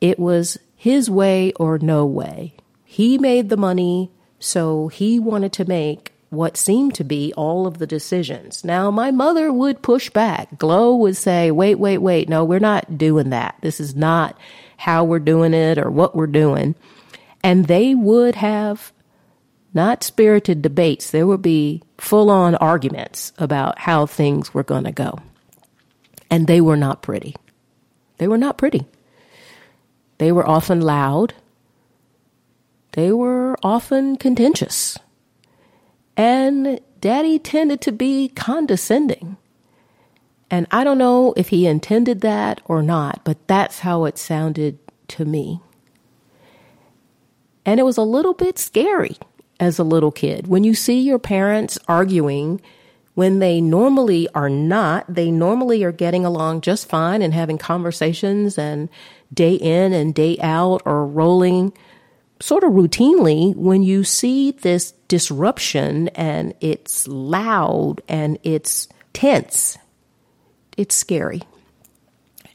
[0.00, 2.54] It was his way or no way.
[2.84, 7.78] He made the money, so he wanted to make what seemed to be all of
[7.78, 8.64] the decisions.
[8.64, 10.58] Now, my mother would push back.
[10.58, 12.28] Glow would say, wait, wait, wait.
[12.28, 13.56] No, we're not doing that.
[13.60, 14.38] This is not
[14.76, 16.74] how we're doing it or what we're doing.
[17.42, 18.92] And they would have
[19.78, 21.12] not spirited debates.
[21.12, 25.20] There would be full on arguments about how things were going to go.
[26.28, 27.36] And they were not pretty.
[28.16, 28.86] They were not pretty.
[30.18, 31.32] They were often loud.
[32.92, 34.98] They were often contentious.
[36.16, 39.36] And daddy tended to be condescending.
[40.50, 44.80] And I don't know if he intended that or not, but that's how it sounded
[45.14, 45.60] to me.
[47.64, 49.18] And it was a little bit scary
[49.60, 50.46] as a little kid.
[50.46, 52.60] When you see your parents arguing
[53.14, 58.56] when they normally are not, they normally are getting along just fine and having conversations
[58.56, 58.88] and
[59.34, 61.72] day in and day out or rolling
[62.40, 69.76] sort of routinely when you see this disruption and it's loud and it's tense,
[70.76, 71.42] it's scary.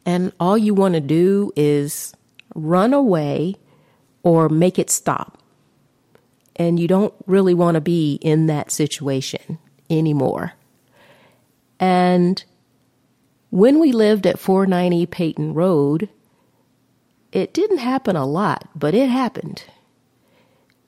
[0.06, 2.14] And all you want to do is
[2.56, 3.56] run away
[4.24, 5.43] or make it stop.
[6.56, 9.58] And you don't really want to be in that situation
[9.90, 10.54] anymore.
[11.80, 12.44] And
[13.50, 16.10] when we lived at 490 Peyton Road,
[17.32, 19.64] it didn't happen a lot, but it happened.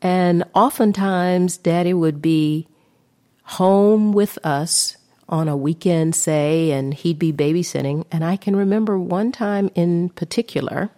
[0.02, 2.68] And oftentimes, daddy would be
[3.44, 4.98] home with us
[5.28, 8.06] on a weekend, say, and he'd be babysitting.
[8.12, 10.92] And I can remember one time in particular,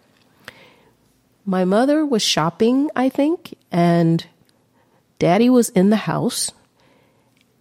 [1.46, 4.26] my mother was shopping, I think, and
[5.20, 6.52] daddy was in the house.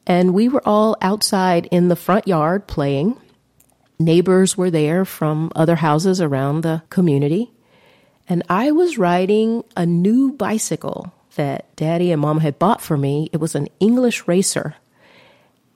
[0.06, 3.20] And we were all outside in the front yard playing.
[3.98, 7.50] Neighbors were there from other houses around the community.
[8.28, 13.30] And I was riding a new bicycle that daddy and mom had bought for me.
[13.32, 14.74] It was an English racer.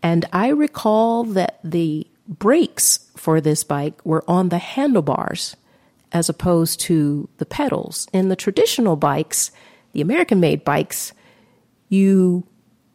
[0.03, 5.57] And I recall that the brakes for this bike were on the handlebars
[6.13, 8.09] as opposed to the pedals.
[8.13, 9.51] In the traditional bikes,
[9.93, 11.13] the American made bikes,
[11.91, 12.47] you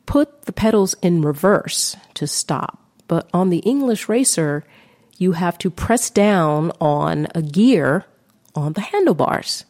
[0.08, 2.80] put the pedals in reverse to stop.
[3.08, 4.64] But on the English racer,
[5.18, 8.06] you have to press down on a gear
[8.56, 9.66] on the handlebars.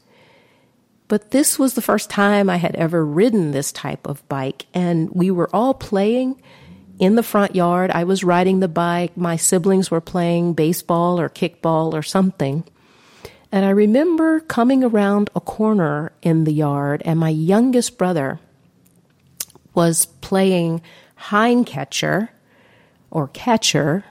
[1.08, 5.10] But this was the first time I had ever ridden this type of bike, and
[5.12, 6.42] we were all playing
[6.98, 7.92] in the front yard.
[7.92, 12.64] I was riding the bike, my siblings were playing baseball or kickball or something.
[13.52, 18.40] And I remember coming around a corner in the yard, and my youngest brother
[19.76, 20.82] was playing
[21.16, 22.32] hind catcher
[23.12, 24.04] or catcher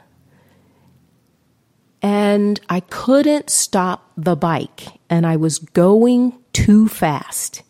[2.05, 7.62] and I couldn't stop the bike and I was going too fast.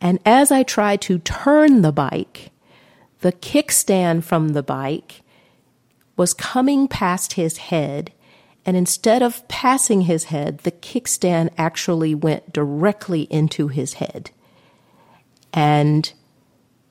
[0.00, 2.52] And as I tried to turn the bike,
[3.20, 5.20] the kickstand from the bike
[6.16, 8.14] was coming past his head.
[8.64, 14.30] And instead of passing his head, the kickstand actually went directly into his head.
[15.52, 16.10] And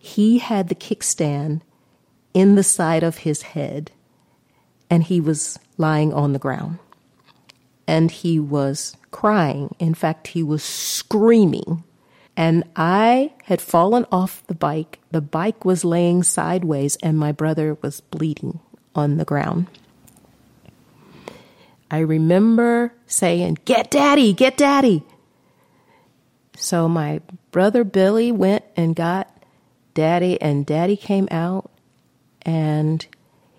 [0.06, 1.62] he had the kickstand
[2.32, 3.90] in the side of his head
[4.88, 6.78] and he was lying on the ground.
[7.88, 9.76] And he was crying.
[9.80, 11.84] In fact, he was screaming.
[12.38, 15.00] And I had fallen off the bike.
[15.10, 18.60] The bike was laying sideways, and my brother was bleeding
[18.94, 19.68] on the ground.
[21.90, 25.04] I remember saying, Get daddy, get daddy.
[26.58, 29.35] So my brother Billy went and got
[29.96, 31.72] daddy, and daddy came out
[32.44, 33.08] and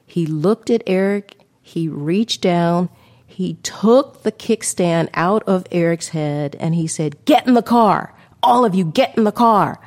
[0.07, 2.89] he looked at Eric, he reached down,
[3.27, 8.15] he took the kickstand out of Eric's head, and he said, Get in the car.
[8.43, 9.81] All of you, get in the car.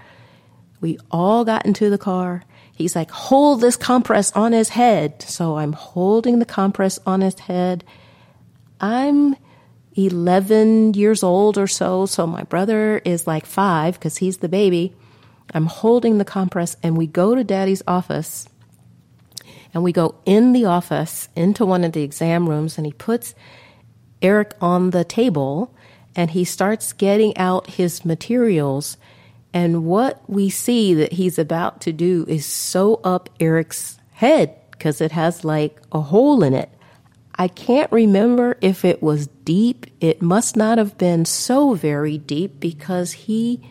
[0.81, 2.43] We all got into the car.
[2.75, 5.21] He's like, Hold this compress on his head.
[5.21, 7.85] So I'm holding the compress on his head.
[8.81, 9.35] I'm
[9.95, 14.95] 11 years old or so, so my brother is like five because he's the baby.
[15.53, 18.47] I'm holding the compress, and we go to daddy's office
[19.73, 23.35] and we go in the office into one of the exam rooms and he puts
[24.21, 25.73] Eric on the table
[26.15, 28.97] and he starts getting out his materials
[29.53, 35.01] and what we see that he's about to do is sew up Eric's head because
[35.01, 36.69] it has like a hole in it.
[37.35, 39.87] I can't remember if it was deep.
[40.01, 43.61] It must not have been so very deep because he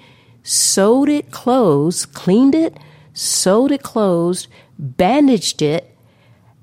[0.48, 2.78] sewed it closed, cleaned it,
[3.12, 5.94] sewed it closed, bandaged it,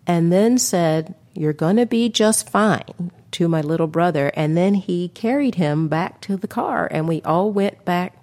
[0.07, 4.31] and then said, You're going to be just fine to my little brother.
[4.35, 8.17] And then he carried him back to the car, and we all went back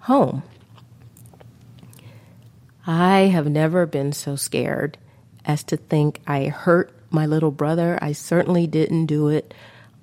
[0.00, 0.44] home.
[2.86, 4.96] I have never been so scared
[5.44, 7.98] as to think I hurt my little brother.
[8.00, 9.54] I certainly didn't do it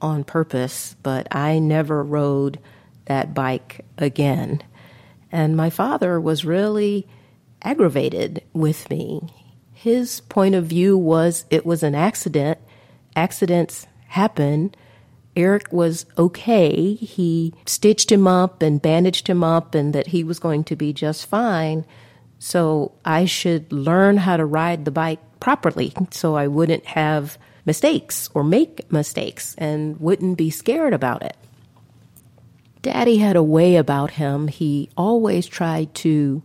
[0.02, 2.60] on purpose, but I never rode
[3.06, 4.62] that bike again.
[5.32, 7.08] And my father was really
[7.62, 9.22] aggravated with me.
[9.74, 12.58] His point of view was it was an accident.
[13.16, 14.74] Accidents happen.
[15.36, 16.96] Eric was okay.
[16.96, 20.94] He stitched him up and bandaged him up, and that he was going to be
[20.94, 21.86] just fine.
[22.40, 28.30] So I should learn how to ride the bike properly so I wouldn't have mistakes
[28.34, 31.36] or make mistakes and wouldn't be scared about it.
[32.88, 34.48] Daddy had a way about him.
[34.48, 36.42] He always tried to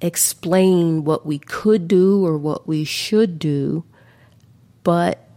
[0.00, 3.82] explain what we could do or what we should do,
[4.84, 5.28] but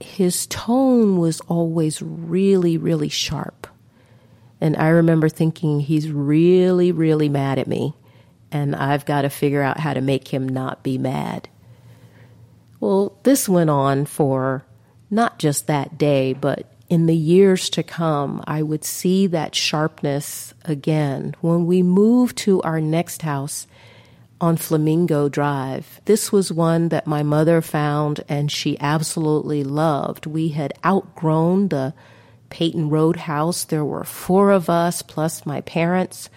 [0.00, 3.68] his tone was always really, really sharp.
[4.60, 7.94] And I remember thinking, he's really, really mad at me,
[8.50, 11.48] and I've got to figure out how to make him not be mad.
[12.80, 14.64] Well, this went on for
[15.08, 20.52] not just that day, but in the years to come, I would see that sharpness
[20.66, 21.34] again.
[21.40, 23.66] When we moved to our next house,
[24.42, 26.00] on Flamingo Drive.
[26.04, 30.26] This was one that my mother found and she absolutely loved.
[30.26, 31.94] We had outgrown the
[32.50, 33.62] Peyton Road house.
[33.62, 36.28] There were four of us plus my parents.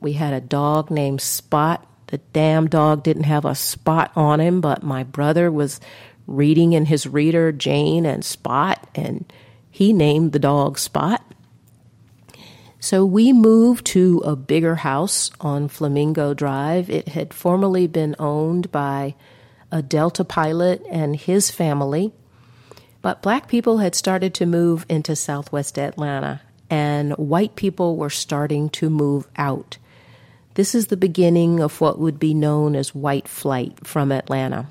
[0.00, 1.84] We had a dog named Spot.
[2.06, 5.80] The damn dog didn't have a spot on him, but my brother was
[6.28, 9.30] reading in his reader Jane and Spot, and
[9.78, 11.22] he named the dog Spot.
[12.80, 16.90] So we moved to a bigger house on Flamingo Drive.
[16.90, 19.14] It had formerly been owned by
[19.70, 22.12] a Delta pilot and his family,
[23.02, 28.70] but black people had started to move into southwest Atlanta, and white people were starting
[28.70, 29.78] to move out.
[30.54, 34.66] This is the beginning of what would be known as white flight from Atlanta.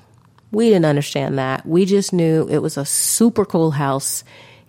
[0.52, 1.64] We didn't understand that.
[1.64, 4.22] We just knew it was a super cool house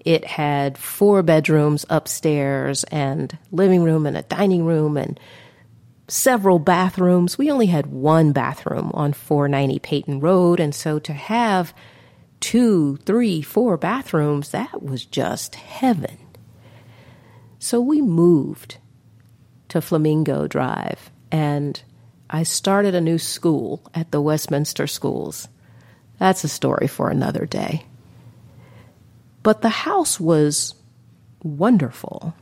[0.05, 5.19] it had four bedrooms upstairs and living room and a dining room and
[6.07, 7.37] several bathrooms.
[7.37, 11.73] We only had one bathroom on 490 Peyton Road, and so to have
[12.39, 16.17] two, three, four bathrooms, that was just heaven.
[17.59, 18.77] So we moved
[19.67, 21.81] to Flamingo Drive and
[22.29, 25.47] I started a new school at the Westminster Schools.
[26.19, 27.85] That's a story for another day.
[29.49, 30.75] But the house was
[31.41, 32.35] wonderful,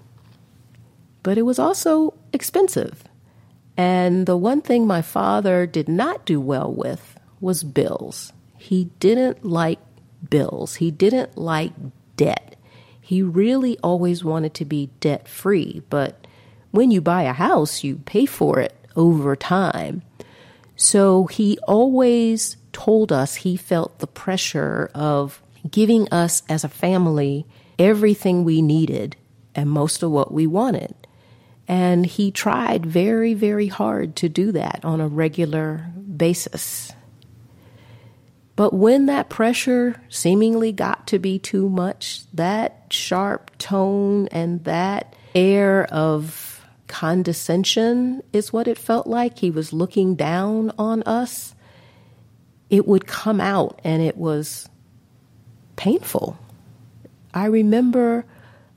[1.23, 3.05] but it was also expensive.
[3.77, 8.33] And the one thing my father did not do well with was bills.
[8.57, 9.79] He didn't like
[10.29, 11.71] bills, he didn't like
[12.17, 12.57] debt.
[12.99, 16.27] He really always wanted to be debt free, but
[16.71, 20.01] when you buy a house, you pay for it over time.
[20.75, 25.41] So he always told us he felt the pressure of
[25.71, 27.45] giving us as a family
[27.79, 29.15] everything we needed
[29.55, 30.93] and most of what we wanted.
[31.67, 36.91] And he tried very, very hard to do that on a regular basis.
[38.55, 45.15] But when that pressure seemingly got to be too much, that sharp tone and that
[45.35, 49.37] air of condescension is what it felt like.
[49.37, 51.53] He was looking down on us.
[52.69, 54.69] It would come out and it was
[55.77, 56.37] painful.
[57.33, 58.25] I remember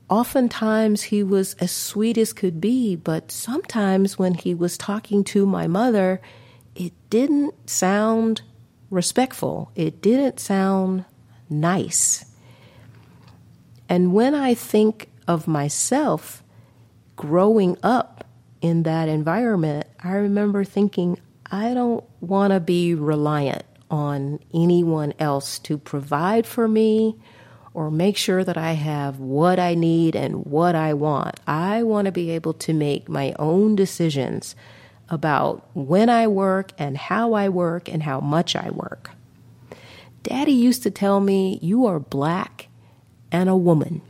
[0.09, 5.45] oftentimes he was as sweet as could be, but sometimes when he was talking to
[5.45, 6.21] my mother,
[6.75, 8.41] it didn't sound
[8.89, 9.71] respectful.
[9.75, 11.05] It didn't sound
[11.49, 12.25] nice.
[13.89, 16.43] And when I think of myself
[17.15, 18.25] growing up
[18.61, 25.59] in that environment, I remember thinking, I don't want to be reliant on anyone else
[25.59, 27.15] to provide for me
[27.73, 31.39] or make sure that I have what I need and what I want.
[31.45, 34.55] I want to be able to make my own decisions
[35.09, 39.11] about when I work and how I work and how much I work.
[40.23, 42.67] Daddy used to tell me, You are black
[43.31, 44.01] and a woman.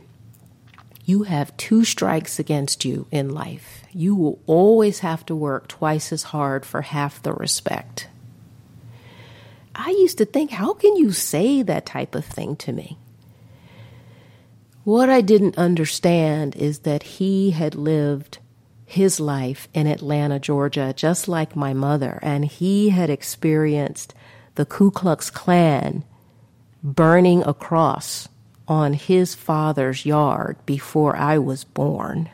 [1.04, 3.82] You have two strikes against you in life.
[3.92, 8.06] You will always have to work twice as hard for half the respect.
[9.74, 12.98] I used to think, How can you say that type of thing to me?
[14.84, 18.38] What I didn't understand is that he had lived
[18.84, 24.12] his life in Atlanta, Georgia, just like my mother, and he had experienced
[24.56, 26.04] the Ku Klux Klan
[26.82, 28.28] burning a cross
[28.66, 32.28] on his father's yard before I was born.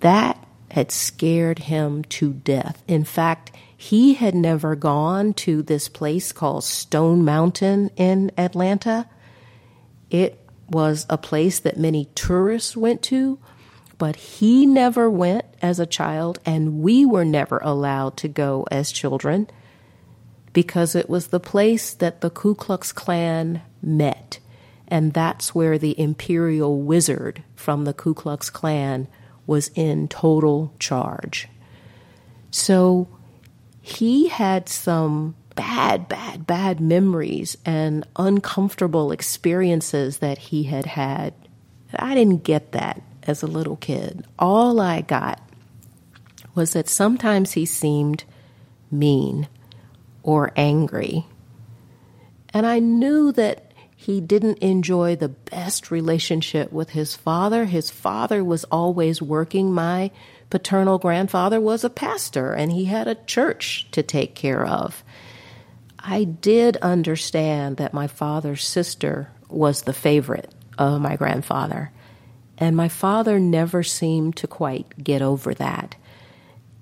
[0.00, 2.82] That had scared him to death.
[2.86, 3.50] In fact,
[3.80, 9.08] he had never gone to this place called Stone Mountain in Atlanta.
[10.10, 13.38] It was a place that many tourists went to,
[13.96, 18.90] but he never went as a child, and we were never allowed to go as
[18.90, 19.48] children
[20.52, 24.40] because it was the place that the Ku Klux Klan met.
[24.88, 29.06] And that's where the imperial wizard from the Ku Klux Klan
[29.46, 31.46] was in total charge.
[32.50, 33.06] So
[33.88, 41.34] he had some bad, bad, bad memories and uncomfortable experiences that he had had.
[41.94, 44.24] I didn't get that as a little kid.
[44.38, 45.40] All I got
[46.54, 48.24] was that sometimes he seemed
[48.90, 49.48] mean
[50.22, 51.26] or angry.
[52.52, 57.64] And I knew that he didn't enjoy the best relationship with his father.
[57.64, 59.72] His father was always working.
[59.72, 60.10] My
[60.50, 65.02] paternal grandfather was a pastor and he had a church to take care of.
[65.98, 71.90] I did understand that my father's sister was the favorite of my grandfather.
[72.56, 75.96] And my father never seemed to quite get over that.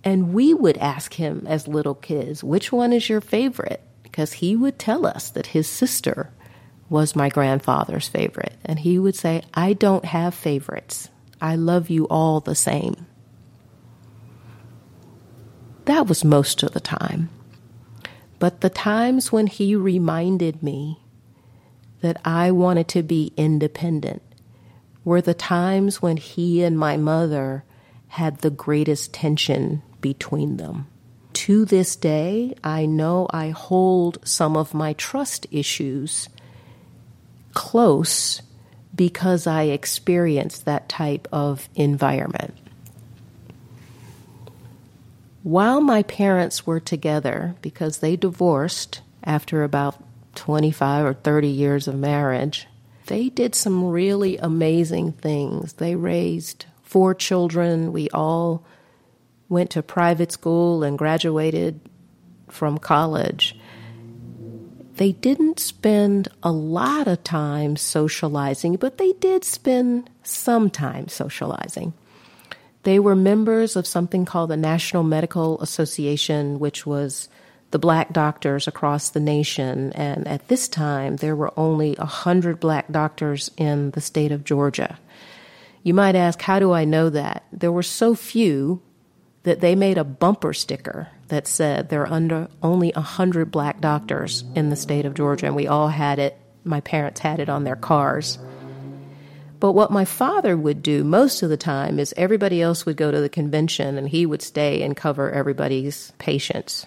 [0.05, 3.83] And we would ask him as little kids, which one is your favorite?
[4.03, 6.31] Because he would tell us that his sister
[6.89, 8.55] was my grandfather's favorite.
[8.65, 11.11] And he would say, I don't have favorites.
[11.41, 13.07] I love you all the same.
[15.87, 17.31] That was most of the time.
[18.39, 21.01] But the times when he reminded me
[22.01, 24.23] that I wanted to be independent
[25.05, 27.65] were the times when he and my mother
[28.09, 30.89] had the greatest tension between them.
[31.33, 36.29] To this day, I know I hold some of my trust issues
[37.55, 38.43] close
[38.95, 42.55] because I experienced that type of environment.
[45.47, 49.95] While my parents were together, because they divorced after about
[50.35, 52.67] 25 or 30 years of marriage,
[53.07, 55.75] they did some really amazing things.
[55.75, 57.93] They raised four children.
[57.93, 58.65] We all
[59.49, 61.79] went to private school and graduated
[62.49, 63.57] from college.
[64.97, 71.93] they didn't spend a lot of time socializing, but they did spend some time socializing.
[72.87, 77.29] They were members of something called the National Medical Association, which was
[77.73, 79.93] the black doctors across the nation.
[79.95, 85.01] And at this time, there were only 100 black doctors in the state of Georgia.
[85.83, 87.43] You might ask, how do I know that?
[87.53, 88.81] There were so few
[89.43, 94.45] that they made a bumper sticker that said there are under only 100 black doctors
[94.55, 96.39] in the state of Georgia, and we all had it.
[96.63, 98.39] My parents had it on their cars.
[99.67, 103.11] But what my father would do most of the time is everybody else would go
[103.11, 106.87] to the convention and he would stay and cover everybody's patients.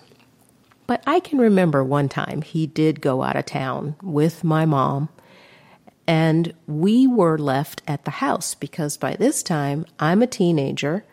[0.87, 5.09] But I can remember one time he did go out of town with my mom,
[6.07, 11.03] and we were left at the house because by this time I'm a teenager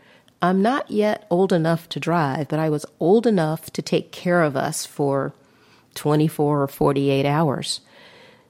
[0.40, 4.44] I'm not yet old enough to drive, but I was old enough to take care
[4.44, 5.34] of us for
[5.96, 7.80] 24 or 48 hours.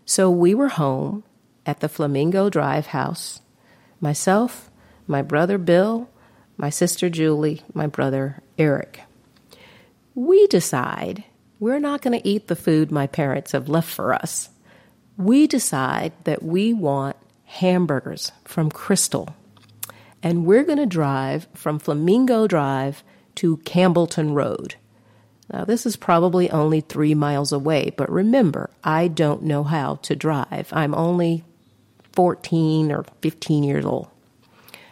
[0.04, 1.24] So we were home
[1.66, 3.40] at the Flamingo Drive house.
[4.00, 4.70] Myself,
[5.06, 6.08] my brother Bill,
[6.56, 9.02] my sister Julie, my brother Eric.
[10.14, 11.24] We decide
[11.58, 14.50] we're not going to eat the food my parents have left for us.
[15.18, 19.34] We decide that we want hamburgers from Krystal.
[20.22, 23.04] and we're going to drive from Flamingo Drive
[23.36, 24.74] to Campbellton Road.
[25.52, 30.16] Now, this is probably only three miles away, but remember, I don't know how to
[30.16, 30.68] drive.
[30.72, 31.44] I'm only
[32.16, 34.08] 14 or 15 years old.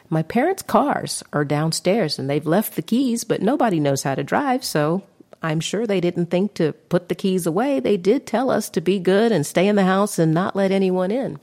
[0.09, 4.22] My parents' cars are downstairs and they've left the keys, but nobody knows how to
[4.22, 5.03] drive, so
[5.43, 7.81] I'm sure they didn't think to put the keys away.
[7.81, 10.70] They did tell us to be good and stay in the house and not let
[10.70, 11.41] anyone in.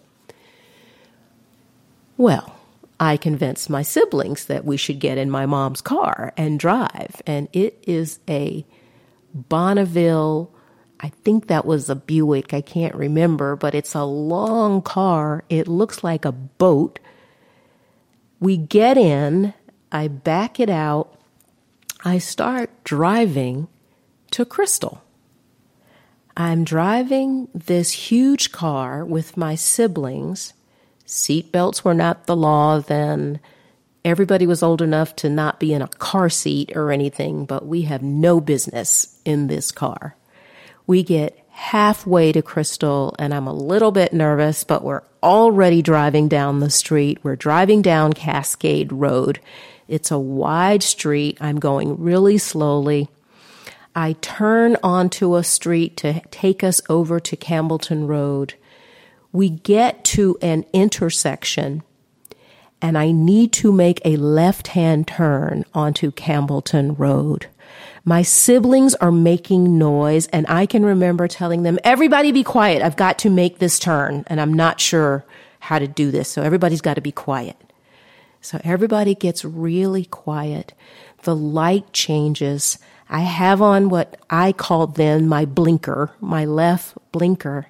[2.18, 2.56] Well,
[3.00, 7.22] I convinced my siblings that we should get in my mom's car and drive.
[7.26, 8.66] And it is a
[9.34, 10.52] Bonneville,
[11.02, 15.44] I think that was a Buick, I can't remember, but it's a long car.
[15.50, 17.00] It looks like a boat.
[18.40, 19.54] We get in,
[19.92, 21.18] I back it out,
[22.06, 23.68] I start driving
[24.32, 25.00] to Krystal.
[26.38, 30.54] I'm driving this huge car with my siblings
[31.12, 33.42] Seatbelts were not the law then.
[34.06, 37.82] Everybody was old enough to not be in a car seat or anything, but we
[37.82, 40.16] have no business in this car.
[40.88, 46.28] We get halfway to Krystal and I'm a little bit nervous, but we're already driving
[46.28, 47.20] down the street.
[47.24, 49.40] We're driving down Cascade Road.
[49.88, 51.38] It's a wide street.
[51.42, 53.10] I'm going really slowly.
[53.96, 58.56] I turn onto a street to take us over to Campbellton Road
[59.32, 61.84] we get to an intersection
[62.82, 67.48] and I need to make a left hand turn onto Campbellton Road.
[68.04, 72.82] My siblings are making noise and I can remember telling them, everybody be quiet.
[72.82, 75.24] I've got to make this turn and I'm not sure
[75.60, 76.28] how to do this.
[76.28, 77.56] So everybody's got to be quiet.
[78.42, 80.74] So everybody gets really quiet.
[81.24, 82.80] The light changes.
[83.08, 87.68] I have on what I called then my blinker, my left blinker.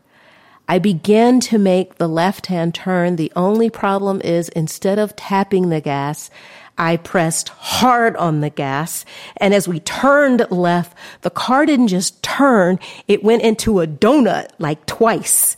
[0.69, 3.17] I begin to make the left hand turn.
[3.17, 6.29] The only problem is instead of tapping the gas,
[6.77, 9.05] I pressed hard on the gas.
[9.37, 14.49] And as we turned left, the car didn't just turn, it went into a donut
[14.57, 15.57] like twice.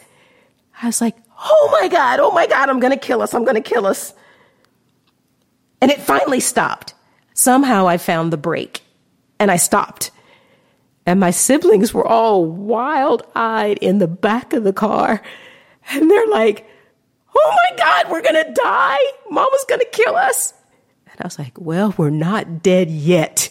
[0.81, 3.45] I was like, oh my God, oh my God, I'm going to kill us, I'm
[3.45, 4.13] going to kill us.
[5.81, 6.93] And it finally stopped.
[7.33, 8.81] Somehow I found the brake
[9.39, 10.11] and I stopped.
[11.05, 15.21] And my siblings were all wild eyed in the back of the car.
[15.89, 16.65] And they're like,
[17.35, 18.99] Oh my God, we're going to die.
[19.29, 20.53] Mama's going to kill us.
[21.13, 23.49] And I was like, Well, we're not dead yet.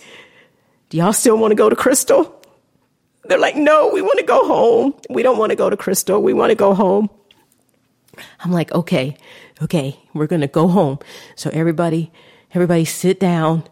[0.91, 2.33] Do y'all still want to go to Krystal?
[3.25, 4.95] They're like, No, we want to go home.
[5.09, 6.21] We don't want to go to Krystal.
[6.21, 7.09] We want to go home.
[8.41, 9.17] I'm like, Okay,
[9.63, 10.99] okay, we're going to go home.
[11.37, 12.13] So everybody,
[12.53, 13.65] everybody sit down.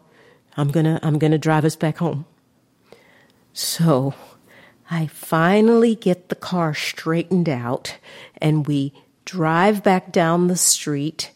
[0.57, 2.25] I'm going to, I'm going to drive us back home.
[3.53, 4.13] So
[4.89, 7.97] I finally get the car straightened out
[8.37, 8.93] and we
[9.25, 11.31] drive back down the street.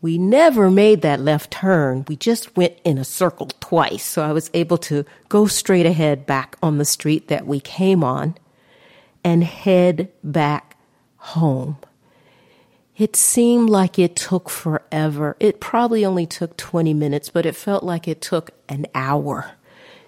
[0.00, 2.04] We never made that left turn.
[2.06, 4.04] We just went in a circle twice.
[4.04, 8.04] So I was able to go straight ahead back on the street that we came
[8.04, 8.36] on
[9.24, 10.76] and head back
[11.16, 11.78] home.
[12.96, 15.36] It seemed like it took forever.
[15.38, 19.52] It probably only took 20 minutes, but it felt like it took an hour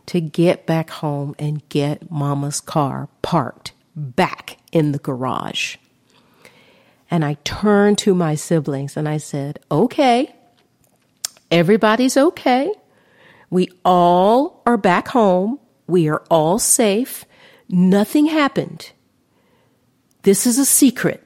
[0.06, 5.76] to get back home and get mama's car parked back in the garage.
[7.10, 10.32] And I turned to my siblings and I said, okay,
[11.50, 12.72] everybody's okay.
[13.50, 15.58] We all are back home.
[15.88, 17.24] We are all safe.
[17.68, 18.92] Nothing happened.
[20.22, 21.24] this is a secret.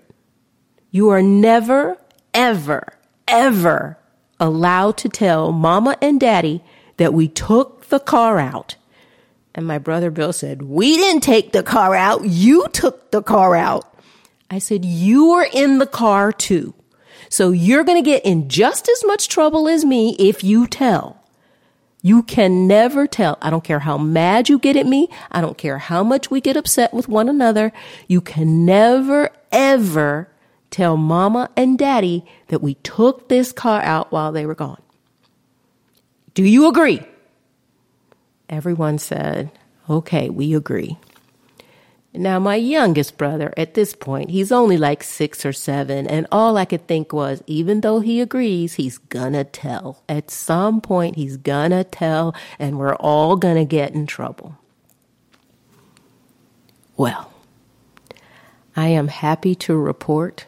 [0.91, 1.99] You are never,
[2.33, 2.93] ever,
[3.27, 3.99] ever
[4.39, 6.63] allowed to tell mama and daddy
[6.97, 8.77] that we took the car out.
[9.55, 12.25] And my brother Bill said, We didn't take the car out.
[12.25, 13.94] You took the car out.
[14.55, 16.75] I said, You were in the car too.
[17.29, 21.21] So you're going to get in just as much trouble as me if you tell.
[22.03, 23.37] You can never tell.
[23.43, 25.09] I don't care how mad you get at me.
[25.33, 27.73] I don't care how much we get upset with one another.
[28.07, 30.29] You can never, ever
[30.71, 34.83] tell mama and daddy that we took this car out while they were gone.
[36.35, 37.03] Do you agree?
[38.49, 39.51] Everyone said,
[39.91, 40.97] okay, we agree.
[42.17, 46.57] Now, my youngest brother, at this point, he's only like six or seven, and all
[46.57, 50.05] I could think was, even though he agrees, he's gonna tell.
[50.09, 54.57] At some point, he's gonna tell, and we're all gonna get in trouble.
[56.97, 57.33] Well,
[58.77, 60.47] I am happy to report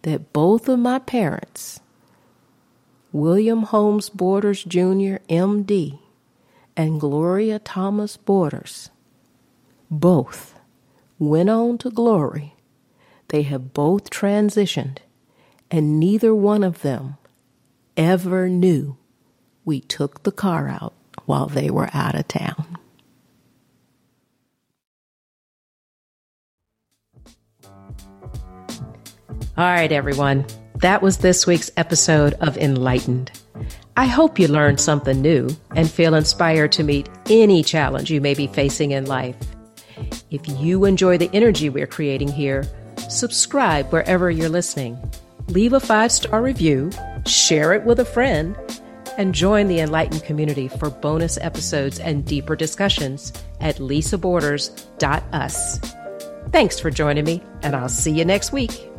[0.00, 1.80] that both of my parents,
[3.12, 5.98] William Holmes Borders Jr., MD,
[6.74, 8.88] and Gloria Thomas Borders,
[9.90, 10.54] both
[11.20, 12.56] went on to glory.
[13.28, 14.98] They have both transitioned,
[15.70, 17.18] and neither one of them
[17.96, 18.96] ever knew
[19.64, 20.94] we took the car out
[21.26, 22.78] while they were out of town.
[29.56, 30.46] All right, everyone.
[30.76, 33.30] That was this week's episode of Enlightened.
[33.94, 38.32] I hope you learned something new and feel inspired to meet any challenge you may
[38.32, 39.36] be facing in life.
[40.30, 42.64] If you enjoy the energy we're creating here,
[43.08, 44.98] subscribe wherever you're listening.
[45.48, 46.90] Leave a five star review,
[47.26, 48.56] share it with a friend,
[49.18, 55.80] and join the Enlightened community for bonus episodes and deeper discussions at lisaborders.us.
[56.50, 58.89] Thanks for joining me, and I'll see you next week.